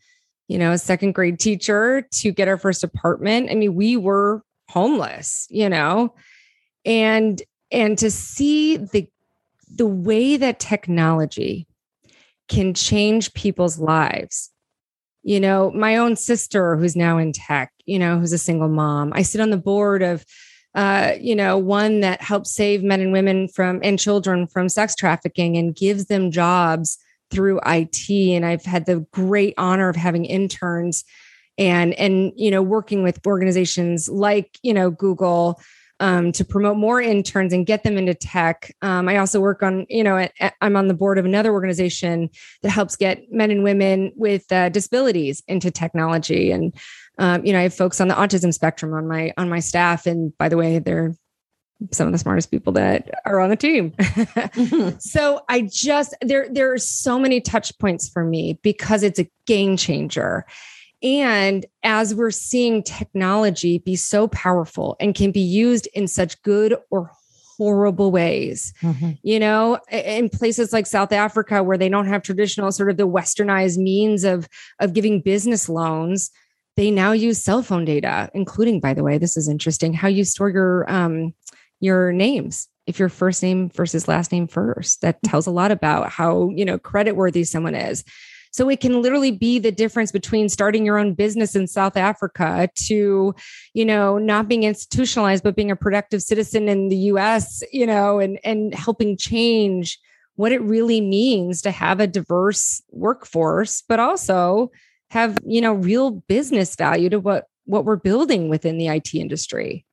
[0.49, 3.51] you know, a second grade teacher to get our first apartment.
[3.51, 6.15] I mean, we were homeless, you know,
[6.85, 7.41] and
[7.71, 9.09] and to see the
[9.75, 11.67] the way that technology
[12.51, 14.51] can change people's lives.
[15.23, 19.15] You know, my own sister who's now in tech, you know, who's a single mom.
[19.15, 20.23] I sit on the board of
[20.75, 24.95] uh, you know, one that helps save men and women from and children from sex
[24.95, 26.99] trafficking and gives them jobs
[27.31, 28.11] through IT.
[28.11, 31.05] And I've had the great honor of having interns
[31.57, 35.61] and and you know working with organizations like you know Google
[36.01, 38.75] um, to promote more interns and get them into tech.
[38.83, 40.29] Um, I also work on, you know,
[40.61, 42.31] I'm on the board of another organization
[42.63, 46.51] that helps get men and women with uh, disabilities into technology.
[46.51, 46.75] And
[47.19, 50.07] um, you know, I have folks on the autism spectrum on my on my staff.
[50.07, 51.15] And by the way, they're
[51.93, 53.91] some of the smartest people that are on the team.
[53.93, 54.97] mm-hmm.
[54.99, 59.31] So I just there there are so many touch points for me because it's a
[59.47, 60.45] game changer.
[61.03, 66.77] And as we're seeing technology be so powerful and can be used in such good
[66.91, 67.11] or
[67.59, 69.11] horrible ways, mm-hmm.
[69.23, 73.07] you know, in places like South Africa where they don't have traditional sort of the
[73.07, 74.49] westernized means of
[74.81, 76.31] of giving business loans,
[76.77, 80.25] they now use cell phone data, including, by the way, this is interesting, how you
[80.25, 81.35] store your um,
[81.81, 85.31] your names if your first name versus last name first that mm.
[85.31, 88.05] tells a lot about how you know credit worthy someone is
[88.55, 92.71] so it can literally be the difference between starting your own business in South Africa
[92.87, 93.35] to,
[93.73, 98.21] you know, not being institutionalized, but being a productive citizen in the US, you know,
[98.21, 99.99] and, and helping change
[100.37, 104.71] what it really means to have a diverse workforce, but also
[105.15, 109.87] have, you know, real business value to what what we're building within the IT industry.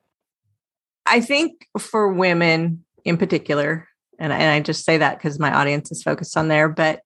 [1.05, 3.87] I think for women in particular,
[4.19, 7.01] and, and I just say that because my audience is focused on there, but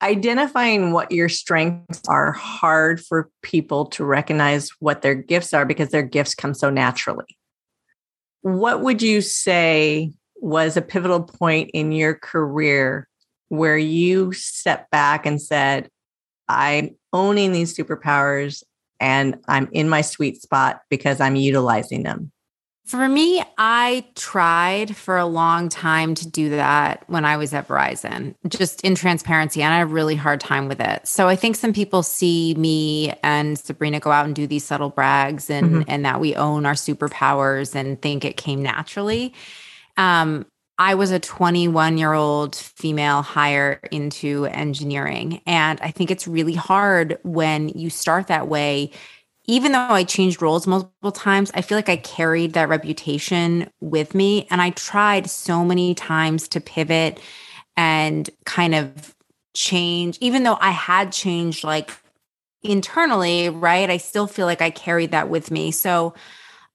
[0.00, 5.90] identifying what your strengths are hard for people to recognize what their gifts are because
[5.90, 7.36] their gifts come so naturally.
[8.42, 13.08] What would you say was a pivotal point in your career
[13.48, 15.90] where you stepped back and said,
[16.48, 18.62] I'm owning these superpowers
[19.00, 22.32] and I'm in my sweet spot because I'm utilizing them?
[22.86, 27.68] For me, I tried for a long time to do that when I was at
[27.68, 31.06] Verizon, just in transparency, and I had a really hard time with it.
[31.06, 34.88] So I think some people see me and Sabrina go out and do these subtle
[34.88, 35.82] brags and mm-hmm.
[35.86, 39.34] and that we own our superpowers and think it came naturally.
[39.98, 40.46] Um,
[40.78, 45.42] I was a 21 year old female hire into engineering.
[45.46, 48.92] And I think it's really hard when you start that way
[49.48, 54.14] even though I changed roles multiple times, I feel like I carried that reputation with
[54.14, 54.46] me.
[54.50, 57.18] And I tried so many times to pivot
[57.74, 59.14] and kind of
[59.54, 61.90] change, even though I had changed like
[62.62, 63.88] internally, right?
[63.88, 65.70] I still feel like I carried that with me.
[65.70, 66.12] So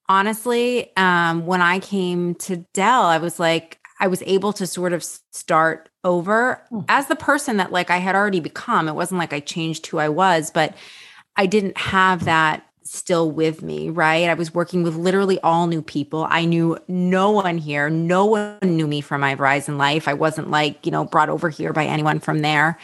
[0.10, 4.92] honestly, um, when I came to Dell, I was like, I was able to sort
[4.92, 6.82] of start over hmm.
[6.90, 8.90] as the person that like I had already become.
[8.90, 10.76] It wasn't like I changed who I was, but
[11.38, 14.30] I didn't have that still with me, right?
[14.30, 16.28] I was working with literally all new people.
[16.30, 17.90] I knew no one here.
[17.90, 20.10] No one knew me from my Verizon life.
[20.10, 22.78] I wasn't like, you know, brought over here by anyone from there.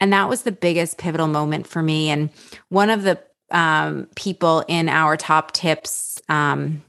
[0.00, 2.08] And that was the biggest pivotal moment for me.
[2.08, 2.30] And
[2.70, 6.82] one of the um, people in our top tips um,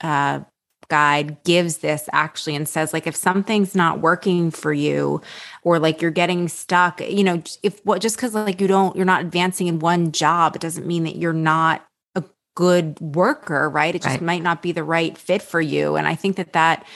[0.00, 0.42] uh,
[0.88, 5.20] guide gives this actually and says like if something's not working for you
[5.62, 9.04] or like you're getting stuck you know if what just because like you don't you're
[9.04, 12.24] not advancing in one job it doesn't mean that you're not a
[12.54, 14.22] good worker right it just right.
[14.22, 16.86] might not be the right fit for you and i think that that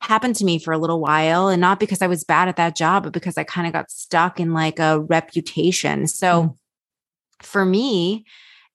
[0.00, 2.76] happened to me for a little while and not because i was bad at that
[2.76, 6.56] job but because i kind of got stuck in like a reputation so mm.
[7.40, 8.24] for me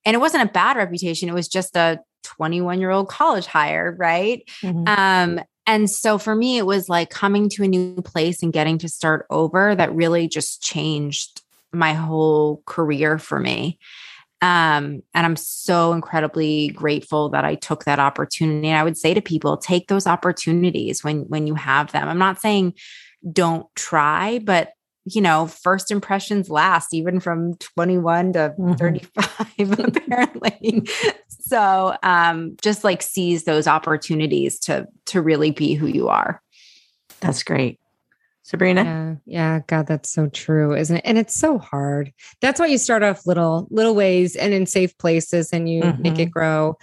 [0.05, 3.95] and it wasn't a bad reputation it was just a 21 year old college hire,
[3.97, 4.43] right?
[4.61, 4.83] Mm-hmm.
[4.87, 8.77] Um, and so for me, it was like coming to a new place and getting
[8.79, 11.41] to start over that really just changed
[11.73, 13.77] my whole career for me.
[14.41, 18.67] Um, and I'm so incredibly grateful that I took that opportunity.
[18.67, 22.07] And I would say to people, take those opportunities when when you have them.
[22.07, 22.75] I'm not saying
[23.31, 24.69] don't try, but
[25.09, 28.73] you know, first impressions last even from 21 to mm-hmm.
[28.73, 30.87] 35, apparently.
[31.29, 36.41] so um, just like seize those opportunities to to really be who you are.
[37.21, 37.79] That's great.
[38.43, 38.83] Sabrina?
[38.83, 41.01] Yeah, yeah, God, that's so true, isn't it?
[41.03, 42.13] And it's so hard.
[42.39, 46.01] That's why you start off little, little ways and in safe places and you mm-hmm.
[46.01, 46.31] make it mm-hmm.
[46.31, 46.77] grow.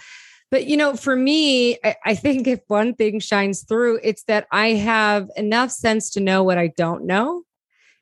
[0.51, 4.45] But you know, for me, I, I think if one thing shines through, it's that
[4.51, 7.41] I have enough sense to know what I don't know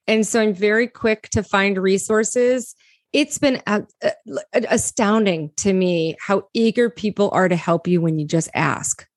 [0.07, 2.75] and so I'm very quick to find resources.
[3.13, 4.11] It's been a, a,
[4.69, 9.07] astounding to me how eager people are to help you when you just ask.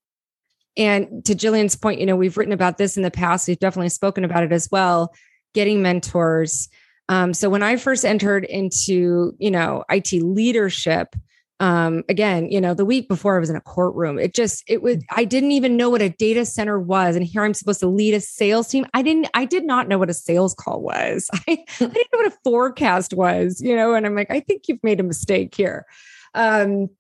[0.77, 3.49] And to Jillian's point, you know, we've written about this in the past.
[3.49, 5.15] We've definitely spoken about it as well,
[5.55, 6.69] getting mentors.
[7.09, 11.17] Um, so when I first entered into, you know, IT leadership,
[11.61, 14.83] um again you know the week before i was in a courtroom it just it
[14.83, 17.87] was i didn't even know what a data center was and here i'm supposed to
[17.87, 18.87] lead a sales team.
[18.93, 21.31] I didn't i did not know what a sales call was.
[21.35, 24.69] I, I didn't know what a forecast was you know and i'm like i think
[24.69, 25.87] you've made a mistake here.
[26.35, 26.91] Um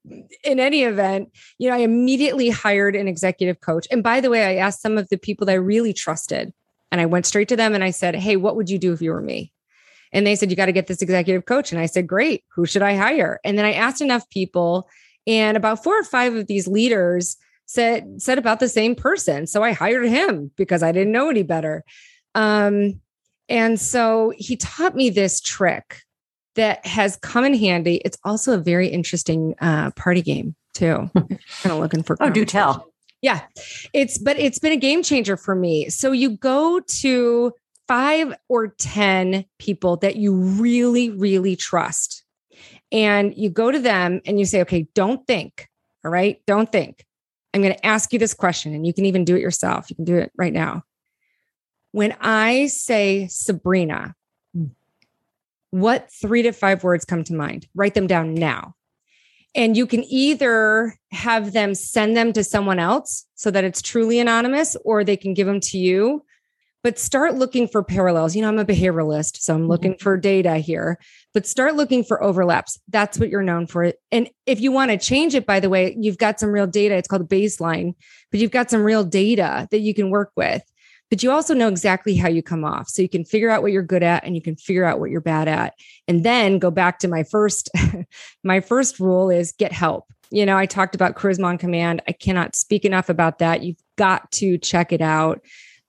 [0.43, 1.29] in any event
[1.59, 4.97] you know i immediately hired an executive coach and by the way i asked some
[4.97, 6.55] of the people that i really trusted
[6.91, 9.03] and i went straight to them and i said hey what would you do if
[9.03, 9.53] you were me
[10.13, 11.73] and they said, You got to get this executive coach.
[11.73, 12.45] And I said, Great.
[12.55, 13.41] Who should I hire?
[13.45, 14.89] And then I asked enough people,
[15.27, 17.37] and about four or five of these leaders
[17.67, 19.47] said said about the same person.
[19.47, 21.85] So I hired him because I didn't know any better.
[22.35, 23.01] Um,
[23.49, 26.03] and so he taught me this trick
[26.55, 28.01] that has come in handy.
[28.05, 31.11] It's also a very interesting uh, party game too.
[31.15, 32.17] kind of looking for.
[32.21, 32.93] oh, do tell.
[33.23, 33.43] Yeah,
[33.93, 35.89] it's but it's been a game changer for me.
[35.89, 37.53] So you go to
[37.89, 42.25] five or 10 people that you really, really trust.
[42.93, 45.69] And you go to them and you say, okay, don't think.
[46.05, 46.41] All right.
[46.47, 47.05] Don't think.
[47.53, 49.89] I'm going to ask you this question, and you can even do it yourself.
[49.89, 50.83] You can do it right now.
[51.93, 54.15] When I say Sabrina,
[54.55, 54.67] hmm.
[55.71, 57.67] what three to five words come to mind?
[57.75, 58.75] Write them down now.
[59.55, 64.21] And you can either have them send them to someone else so that it's truly
[64.21, 66.23] anonymous, or they can give them to you
[66.87, 68.37] but start looking for parallels.
[68.37, 70.05] You know, I'm a behavioralist, so I'm looking mm-hmm.
[70.05, 71.01] for data here,
[71.35, 72.79] but start looking for overlaps.
[72.87, 73.93] That's what you're known for.
[74.13, 76.95] And if you want to change it, by the way, you've got some real data.
[76.95, 77.95] It's called baseline,
[78.31, 80.63] but you've got some real data that you can work with.
[81.11, 82.89] But you also know exactly how you come off.
[82.89, 85.11] So you can figure out what you're good at and you can figure out what
[85.11, 85.75] you're bad at.
[86.07, 87.69] And then go back to my first,
[88.45, 90.05] my first rule is get help.
[90.31, 92.03] You know, I talked about charisma on command.
[92.07, 93.65] I cannot speak enough about that.
[93.65, 95.41] You've got to check it out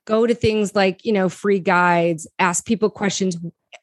[0.08, 3.38] go to things like, you know, free guides, ask people questions,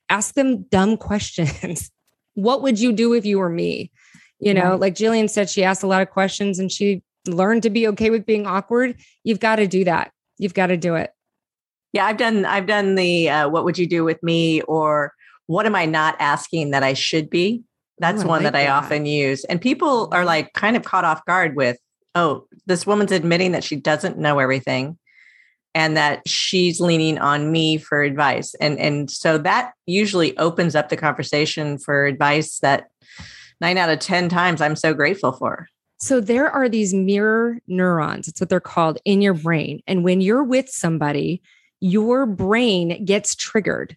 [0.08, 1.92] ask them dumb questions.
[2.34, 3.92] what would you do if you were me?
[4.40, 4.80] You know, right.
[4.80, 8.10] like Jillian said, she asked a lot of questions and she learned to be okay
[8.10, 8.96] with being awkward.
[9.22, 10.10] You've got to do that.
[10.38, 11.12] You've got to do it.
[11.92, 15.12] Yeah, I've done I've done the uh, what would you do with me or
[15.46, 17.62] what am I not asking that I should be?
[17.98, 18.70] That's Ooh, one like that I that.
[18.70, 19.44] often use.
[19.44, 21.78] And people are like kind of caught off guard with,
[22.16, 24.98] oh, this woman's admitting that she doesn't know everything
[25.74, 30.88] and that she's leaning on me for advice and and so that usually opens up
[30.88, 32.88] the conversation for advice that
[33.60, 35.68] 9 out of 10 times I'm so grateful for.
[36.00, 40.20] So there are these mirror neurons, it's what they're called in your brain and when
[40.20, 41.42] you're with somebody
[41.80, 43.94] your brain gets triggered.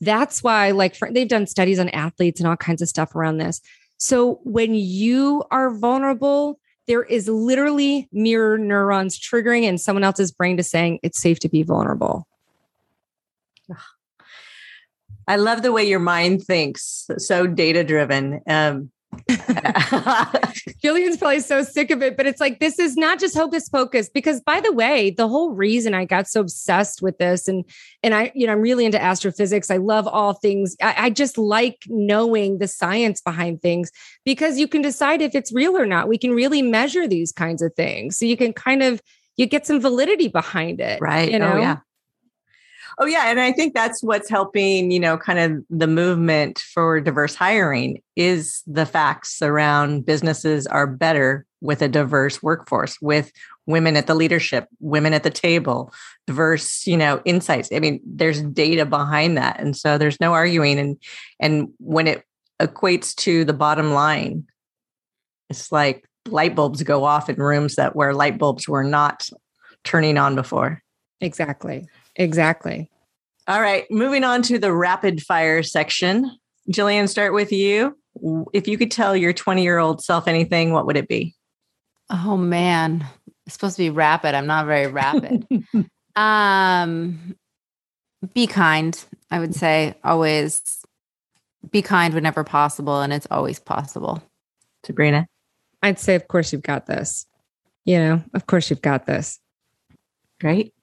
[0.00, 3.38] That's why like for, they've done studies on athletes and all kinds of stuff around
[3.38, 3.60] this.
[3.96, 10.56] So when you are vulnerable, there is literally mirror neurons triggering in someone else's brain
[10.56, 12.26] to saying it's safe to be vulnerable.
[15.26, 18.42] I love the way your mind thinks, so data driven.
[18.46, 18.90] Um,
[20.82, 24.08] Jillian's probably so sick of it, but it's like this is not just hocus pocus.
[24.08, 27.64] Because by the way, the whole reason I got so obsessed with this, and
[28.02, 29.70] and I, you know, I'm really into astrophysics.
[29.70, 30.76] I love all things.
[30.82, 33.90] I, I just like knowing the science behind things
[34.24, 36.08] because you can decide if it's real or not.
[36.08, 39.00] We can really measure these kinds of things, so you can kind of
[39.36, 41.30] you get some validity behind it, right?
[41.30, 41.76] You oh, know, oh, yeah.
[42.98, 47.00] Oh yeah, and I think that's what's helping, you know, kind of the movement for
[47.00, 53.32] diverse hiring is the facts around businesses are better with a diverse workforce with
[53.66, 55.92] women at the leadership, women at the table,
[56.26, 57.70] diverse, you know, insights.
[57.72, 59.58] I mean, there's data behind that.
[59.58, 60.96] And so there's no arguing and
[61.40, 62.22] and when it
[62.60, 64.46] equates to the bottom line,
[65.50, 69.28] it's like light bulbs go off in rooms that where light bulbs were not
[69.82, 70.82] turning on before.
[71.20, 71.86] Exactly.
[72.16, 72.90] Exactly.
[73.46, 73.90] All right.
[73.90, 76.30] Moving on to the rapid fire section.
[76.70, 77.96] Jillian, start with you.
[78.52, 81.34] If you could tell your 20 year old self anything, what would it be?
[82.10, 83.06] Oh, man.
[83.46, 84.34] It's supposed to be rapid.
[84.34, 85.46] I'm not very rapid.
[86.16, 87.36] um,
[88.32, 89.94] be kind, I would say.
[90.04, 90.82] Always
[91.70, 93.00] be kind whenever possible.
[93.00, 94.22] And it's always possible.
[94.84, 95.26] Sabrina?
[95.82, 97.26] I'd say, of course, you've got this.
[97.84, 99.38] You know, of course, you've got this.
[100.40, 100.73] Great.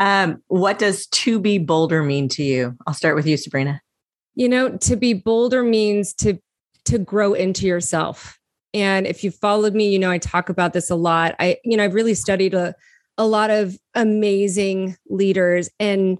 [0.00, 2.76] Um, what does to be bolder mean to you?
[2.86, 3.82] I'll start with you, Sabrina.
[4.34, 6.38] You know, to be bolder means to
[6.86, 8.38] to grow into yourself.
[8.72, 11.36] And if you followed me, you know I talk about this a lot.
[11.38, 12.74] I, you know, I've really studied a
[13.18, 16.18] a lot of amazing leaders and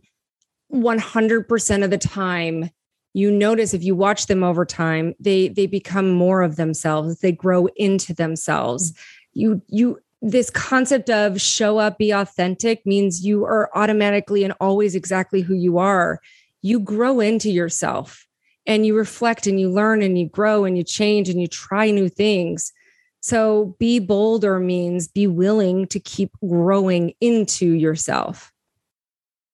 [0.70, 2.70] 100% of the time
[3.12, 7.32] you notice if you watch them over time they they become more of themselves they
[7.32, 8.92] grow into themselves
[9.32, 14.94] you you this concept of show up, be authentic means you are automatically and always
[14.94, 16.20] exactly who you are.
[16.62, 18.26] You grow into yourself.
[18.66, 21.90] and you reflect and you learn and you grow and you change and you try
[21.90, 22.72] new things.
[23.20, 28.52] So be bolder means be willing to keep growing into yourself.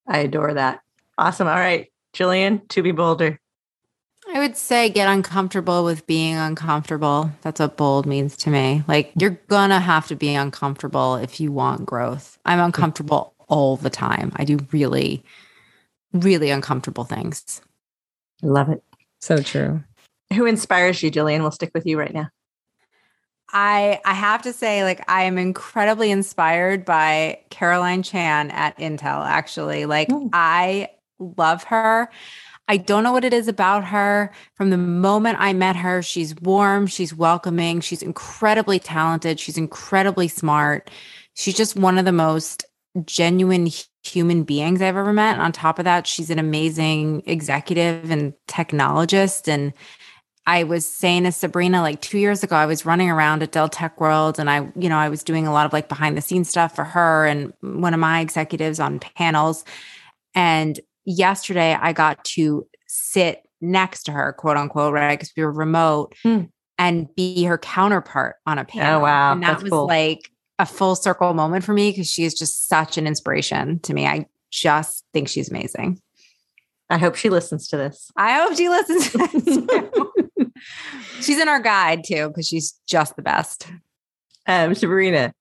[0.07, 0.81] I adore that.
[1.19, 1.49] Awesome.
[1.49, 3.41] All right, Jillian, to be bolder.
[4.29, 7.31] I would say get uncomfortable with being uncomfortable.
[7.43, 8.83] That's what bold means to me.
[8.89, 12.39] Like you're gonna have to be uncomfortable if you want growth.
[12.45, 14.33] I'm uncomfortable all the time.
[14.37, 15.25] I do really,
[16.13, 17.61] really uncomfortable things.
[18.43, 18.83] Love it.
[19.21, 19.83] So true.
[20.35, 21.41] Who inspires you, Jillian?
[21.41, 22.29] We'll stick with you right now.
[23.53, 29.25] I I have to say, like, I am incredibly inspired by Caroline Chan at Intel,
[29.25, 29.87] actually.
[29.87, 30.31] Like, mm.
[30.33, 32.11] I love her.
[32.69, 34.33] I don't know what it is about her.
[34.55, 40.29] From the moment I met her, she's warm, she's welcoming, she's incredibly talented, she's incredibly
[40.29, 40.91] smart.
[41.35, 42.65] She's just one of the most
[43.05, 43.69] genuine
[44.03, 45.39] human beings I've ever met.
[45.39, 49.47] On top of that, she's an amazing executive and technologist.
[49.47, 49.73] And
[50.47, 53.69] I was saying to Sabrina like two years ago, I was running around at Dell
[53.69, 56.23] Tech World and I, you know, I was doing a lot of like behind the
[56.23, 59.65] scenes stuff for her and one of my executives on panels.
[60.35, 65.19] And yesterday I got to sit next to her, quote unquote, right?
[65.19, 66.43] Because we were remote hmm.
[66.79, 69.01] and be her counterpart on a panel.
[69.01, 69.33] Oh, wow.
[69.33, 69.87] And that That's was cool.
[69.87, 73.95] like a full circle moment for me because she is just such an inspiration to
[73.95, 74.07] me.
[74.07, 76.01] I just think she's amazing.
[76.89, 78.11] I hope she listens to this.
[78.17, 80.49] I hope she listens to this.
[81.21, 83.67] she's in our guide too because she's just the best.
[84.47, 85.33] Um, Sabrina.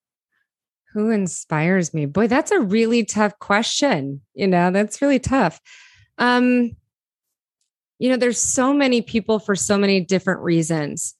[0.95, 2.05] Who inspires me?
[2.05, 4.21] Boy, that's a really tough question.
[4.33, 5.59] You know, that's really tough.
[6.17, 6.71] Um,
[7.99, 11.13] you know, there's so many people for so many different reasons.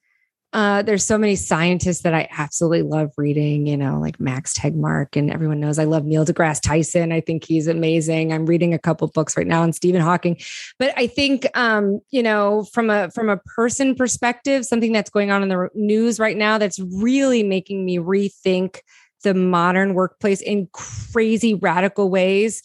[0.54, 5.18] Uh, there's so many scientists that I absolutely love reading, you know, like Max Tegmark,
[5.18, 7.12] and everyone knows I love Neil deGrasse Tyson.
[7.12, 8.32] I think he's amazing.
[8.32, 10.38] I'm reading a couple books right now on Stephen Hawking.
[10.80, 15.30] But I think, um, you know, from a from a person perspective, something that's going
[15.30, 18.80] on in the news right now that's really making me rethink
[19.26, 22.64] the modern workplace in crazy radical ways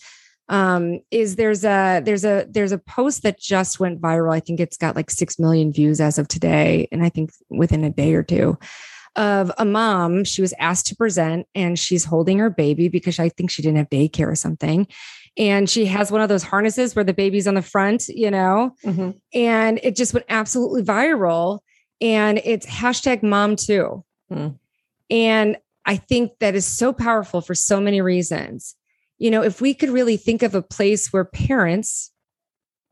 [0.49, 4.35] um, is there's a there's a there's a post that just went viral.
[4.35, 7.83] I think it's got like six million views as of today, and I think within
[7.83, 8.59] a day or two
[9.17, 10.25] of a mom.
[10.25, 13.79] She was asked to present, and she's holding her baby because I think she didn't
[13.79, 14.87] have daycare or something.
[15.37, 18.73] And she has one of those harnesses where the baby's on the front, you know,
[18.85, 19.11] mm-hmm.
[19.33, 21.61] and it just went absolutely viral.
[22.01, 24.05] And it's hashtag mom too.
[24.33, 24.59] Mm.
[25.11, 25.57] And
[25.91, 28.77] I think that is so powerful for so many reasons
[29.21, 32.11] you know, if we could really think of a place where parents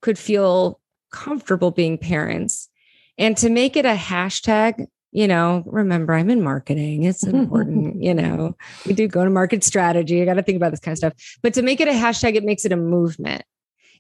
[0.03, 0.79] could feel
[1.11, 2.69] comfortable being parents
[3.17, 7.05] and to make it a hashtag, you know, remember I'm in marketing.
[7.05, 8.55] It's important, you know,
[8.87, 10.21] we do go to market strategy.
[10.21, 11.15] I got to think about this kind of stuff.
[11.43, 13.43] But to make it a hashtag, it makes it a movement.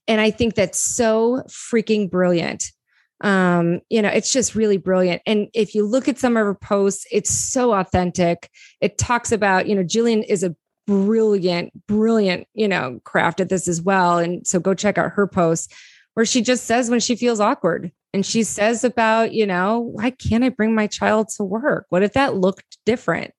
[0.06, 2.72] And I think that's so freaking brilliant.
[3.20, 5.22] Um, you know, it's just really brilliant.
[5.26, 8.48] And if you look at some of her posts, it's so authentic.
[8.80, 10.54] It talks about, you know, Jillian is a
[10.86, 14.18] brilliant, brilliant, you know, craft at this as well.
[14.18, 15.74] And so go check out her posts
[16.14, 20.10] where she just says when she feels awkward and she says about, you know, why
[20.10, 21.86] can't I bring my child to work?
[21.90, 23.34] What if that looked different?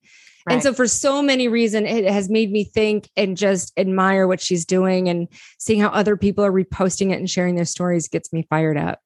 [0.46, 0.54] Right.
[0.54, 4.42] And so for so many reasons, it has made me think and just admire what
[4.42, 5.28] she's doing and
[5.58, 9.00] seeing how other people are reposting it and sharing their stories gets me fired up.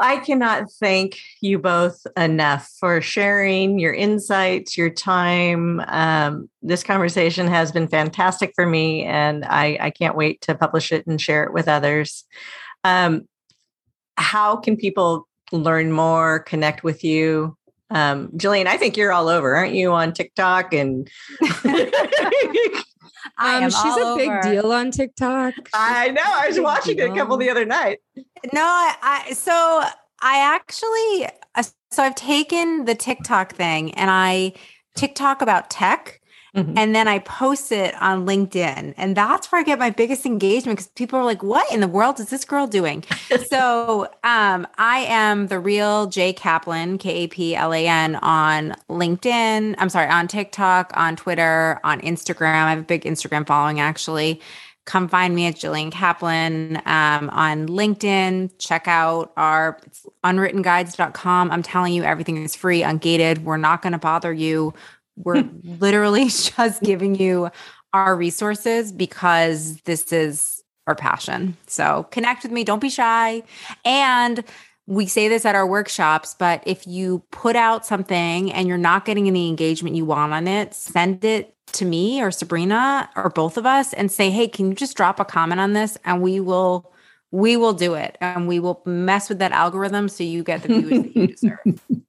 [0.00, 5.80] I cannot thank you both enough for sharing your insights, your time.
[5.86, 10.90] Um, this conversation has been fantastic for me, and I, I, can't wait to publish
[10.90, 12.24] it and share it with others.
[12.82, 13.28] Um,
[14.16, 17.56] how can people learn more, connect with you?
[17.90, 21.10] Um, Jillian, I think you're all over, aren't you, on TikTok and
[23.38, 24.16] Um, she's a over.
[24.16, 25.54] big deal on TikTok.
[25.74, 26.22] I know.
[26.24, 28.00] I was watching it a couple the other night.
[28.52, 29.52] No, I, I so
[30.20, 34.52] I actually uh, so I've taken the TikTok thing and I
[34.94, 36.19] TikTok about tech
[36.54, 36.76] Mm-hmm.
[36.76, 38.94] And then I post it on LinkedIn.
[38.96, 41.88] And that's where I get my biggest engagement because people are like, what in the
[41.88, 43.04] world is this girl doing?
[43.48, 48.74] so um, I am the real Jay Kaplan, K A P L A N, on
[48.88, 49.76] LinkedIn.
[49.78, 52.64] I'm sorry, on TikTok, on Twitter, on Instagram.
[52.64, 54.40] I have a big Instagram following actually.
[54.86, 58.50] Come find me at Jillian Kaplan um, on LinkedIn.
[58.58, 59.78] Check out our
[60.24, 61.50] unwrittenguides.com.
[61.52, 63.44] I'm telling you, everything is free, ungated.
[63.44, 64.74] We're not going to bother you
[65.16, 67.50] we're literally just giving you
[67.92, 71.56] our resources because this is our passion.
[71.66, 72.64] So connect with me.
[72.64, 73.42] Don't be shy.
[73.84, 74.44] And
[74.86, 79.04] we say this at our workshops, but if you put out something and you're not
[79.04, 83.56] getting any engagement you want on it, send it to me or Sabrina or both
[83.56, 85.96] of us and say, hey, can you just drop a comment on this?
[86.04, 86.92] And we will
[87.32, 90.68] we will do it and we will mess with that algorithm so you get the
[90.68, 92.02] views that you deserve.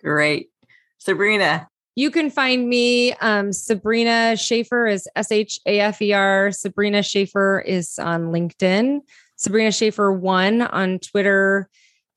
[0.00, 0.50] Great.
[0.96, 1.68] Sabrina.
[1.96, 3.12] You can find me.
[3.14, 6.50] Um, Sabrina Shafer is S H A F E R.
[6.50, 9.00] Sabrina Shafer is on LinkedIn.
[9.36, 11.68] Sabrina Shafer one on Twitter.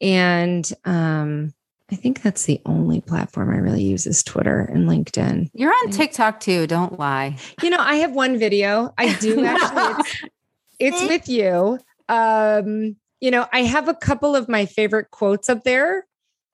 [0.01, 1.53] And um,
[1.91, 5.49] I think that's the only platform I really use is Twitter and LinkedIn.
[5.53, 6.67] You're on TikTok too.
[6.67, 7.37] Don't lie.
[7.61, 8.93] You know, I have one video.
[8.97, 10.03] I do actually.
[10.79, 11.79] It's, it's with you.
[12.09, 16.05] Um, you know, I have a couple of my favorite quotes up there.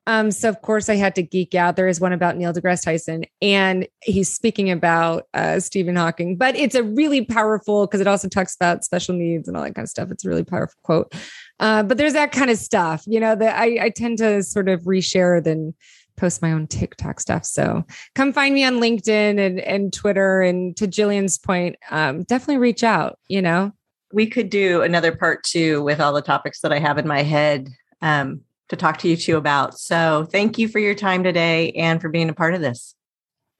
[0.06, 1.76] Um, so of course I had to geek out.
[1.76, 6.56] There is one about Neil deGrasse Tyson, and he's speaking about uh, Stephen Hawking, but
[6.56, 9.86] it's a really powerful because it also talks about special needs and all that kind
[9.86, 10.12] of stuff.
[10.12, 11.14] It's a really powerful quote.
[11.60, 14.68] Uh, but there's that kind of stuff, you know, that I, I tend to sort
[14.68, 15.74] of reshare than
[16.18, 17.46] post my own TikTok stuff.
[17.46, 17.84] So
[18.16, 20.42] come find me on LinkedIn and, and Twitter.
[20.42, 23.72] And to Jillian's point, um, definitely reach out, you know.
[24.12, 27.24] We could do another part two with all the topics that I have in my
[27.24, 27.70] head.
[28.02, 28.42] Um,
[28.74, 29.78] to talk to you two about.
[29.78, 32.96] So thank you for your time today and for being a part of this.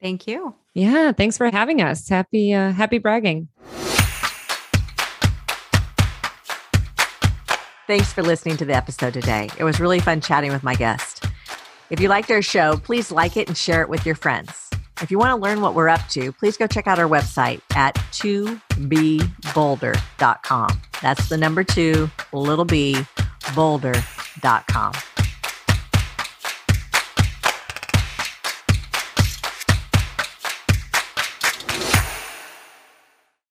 [0.02, 0.56] Thank you.
[0.74, 2.10] Yeah, thanks for having us.
[2.10, 3.48] Happy uh, happy bragging.
[7.86, 9.50] Thanks for listening to the episode today.
[9.58, 11.26] It was really fun chatting with my guest.
[11.90, 14.70] If you liked our show, please like it and share it with your friends.
[15.02, 17.62] If you want to learn what we're up to, please go check out our website
[17.76, 20.82] at 2bbolder.com.
[21.02, 23.06] That's the number two, little b,
[23.54, 24.23] boulder.com.
[24.44, 25.13] Indeed.com.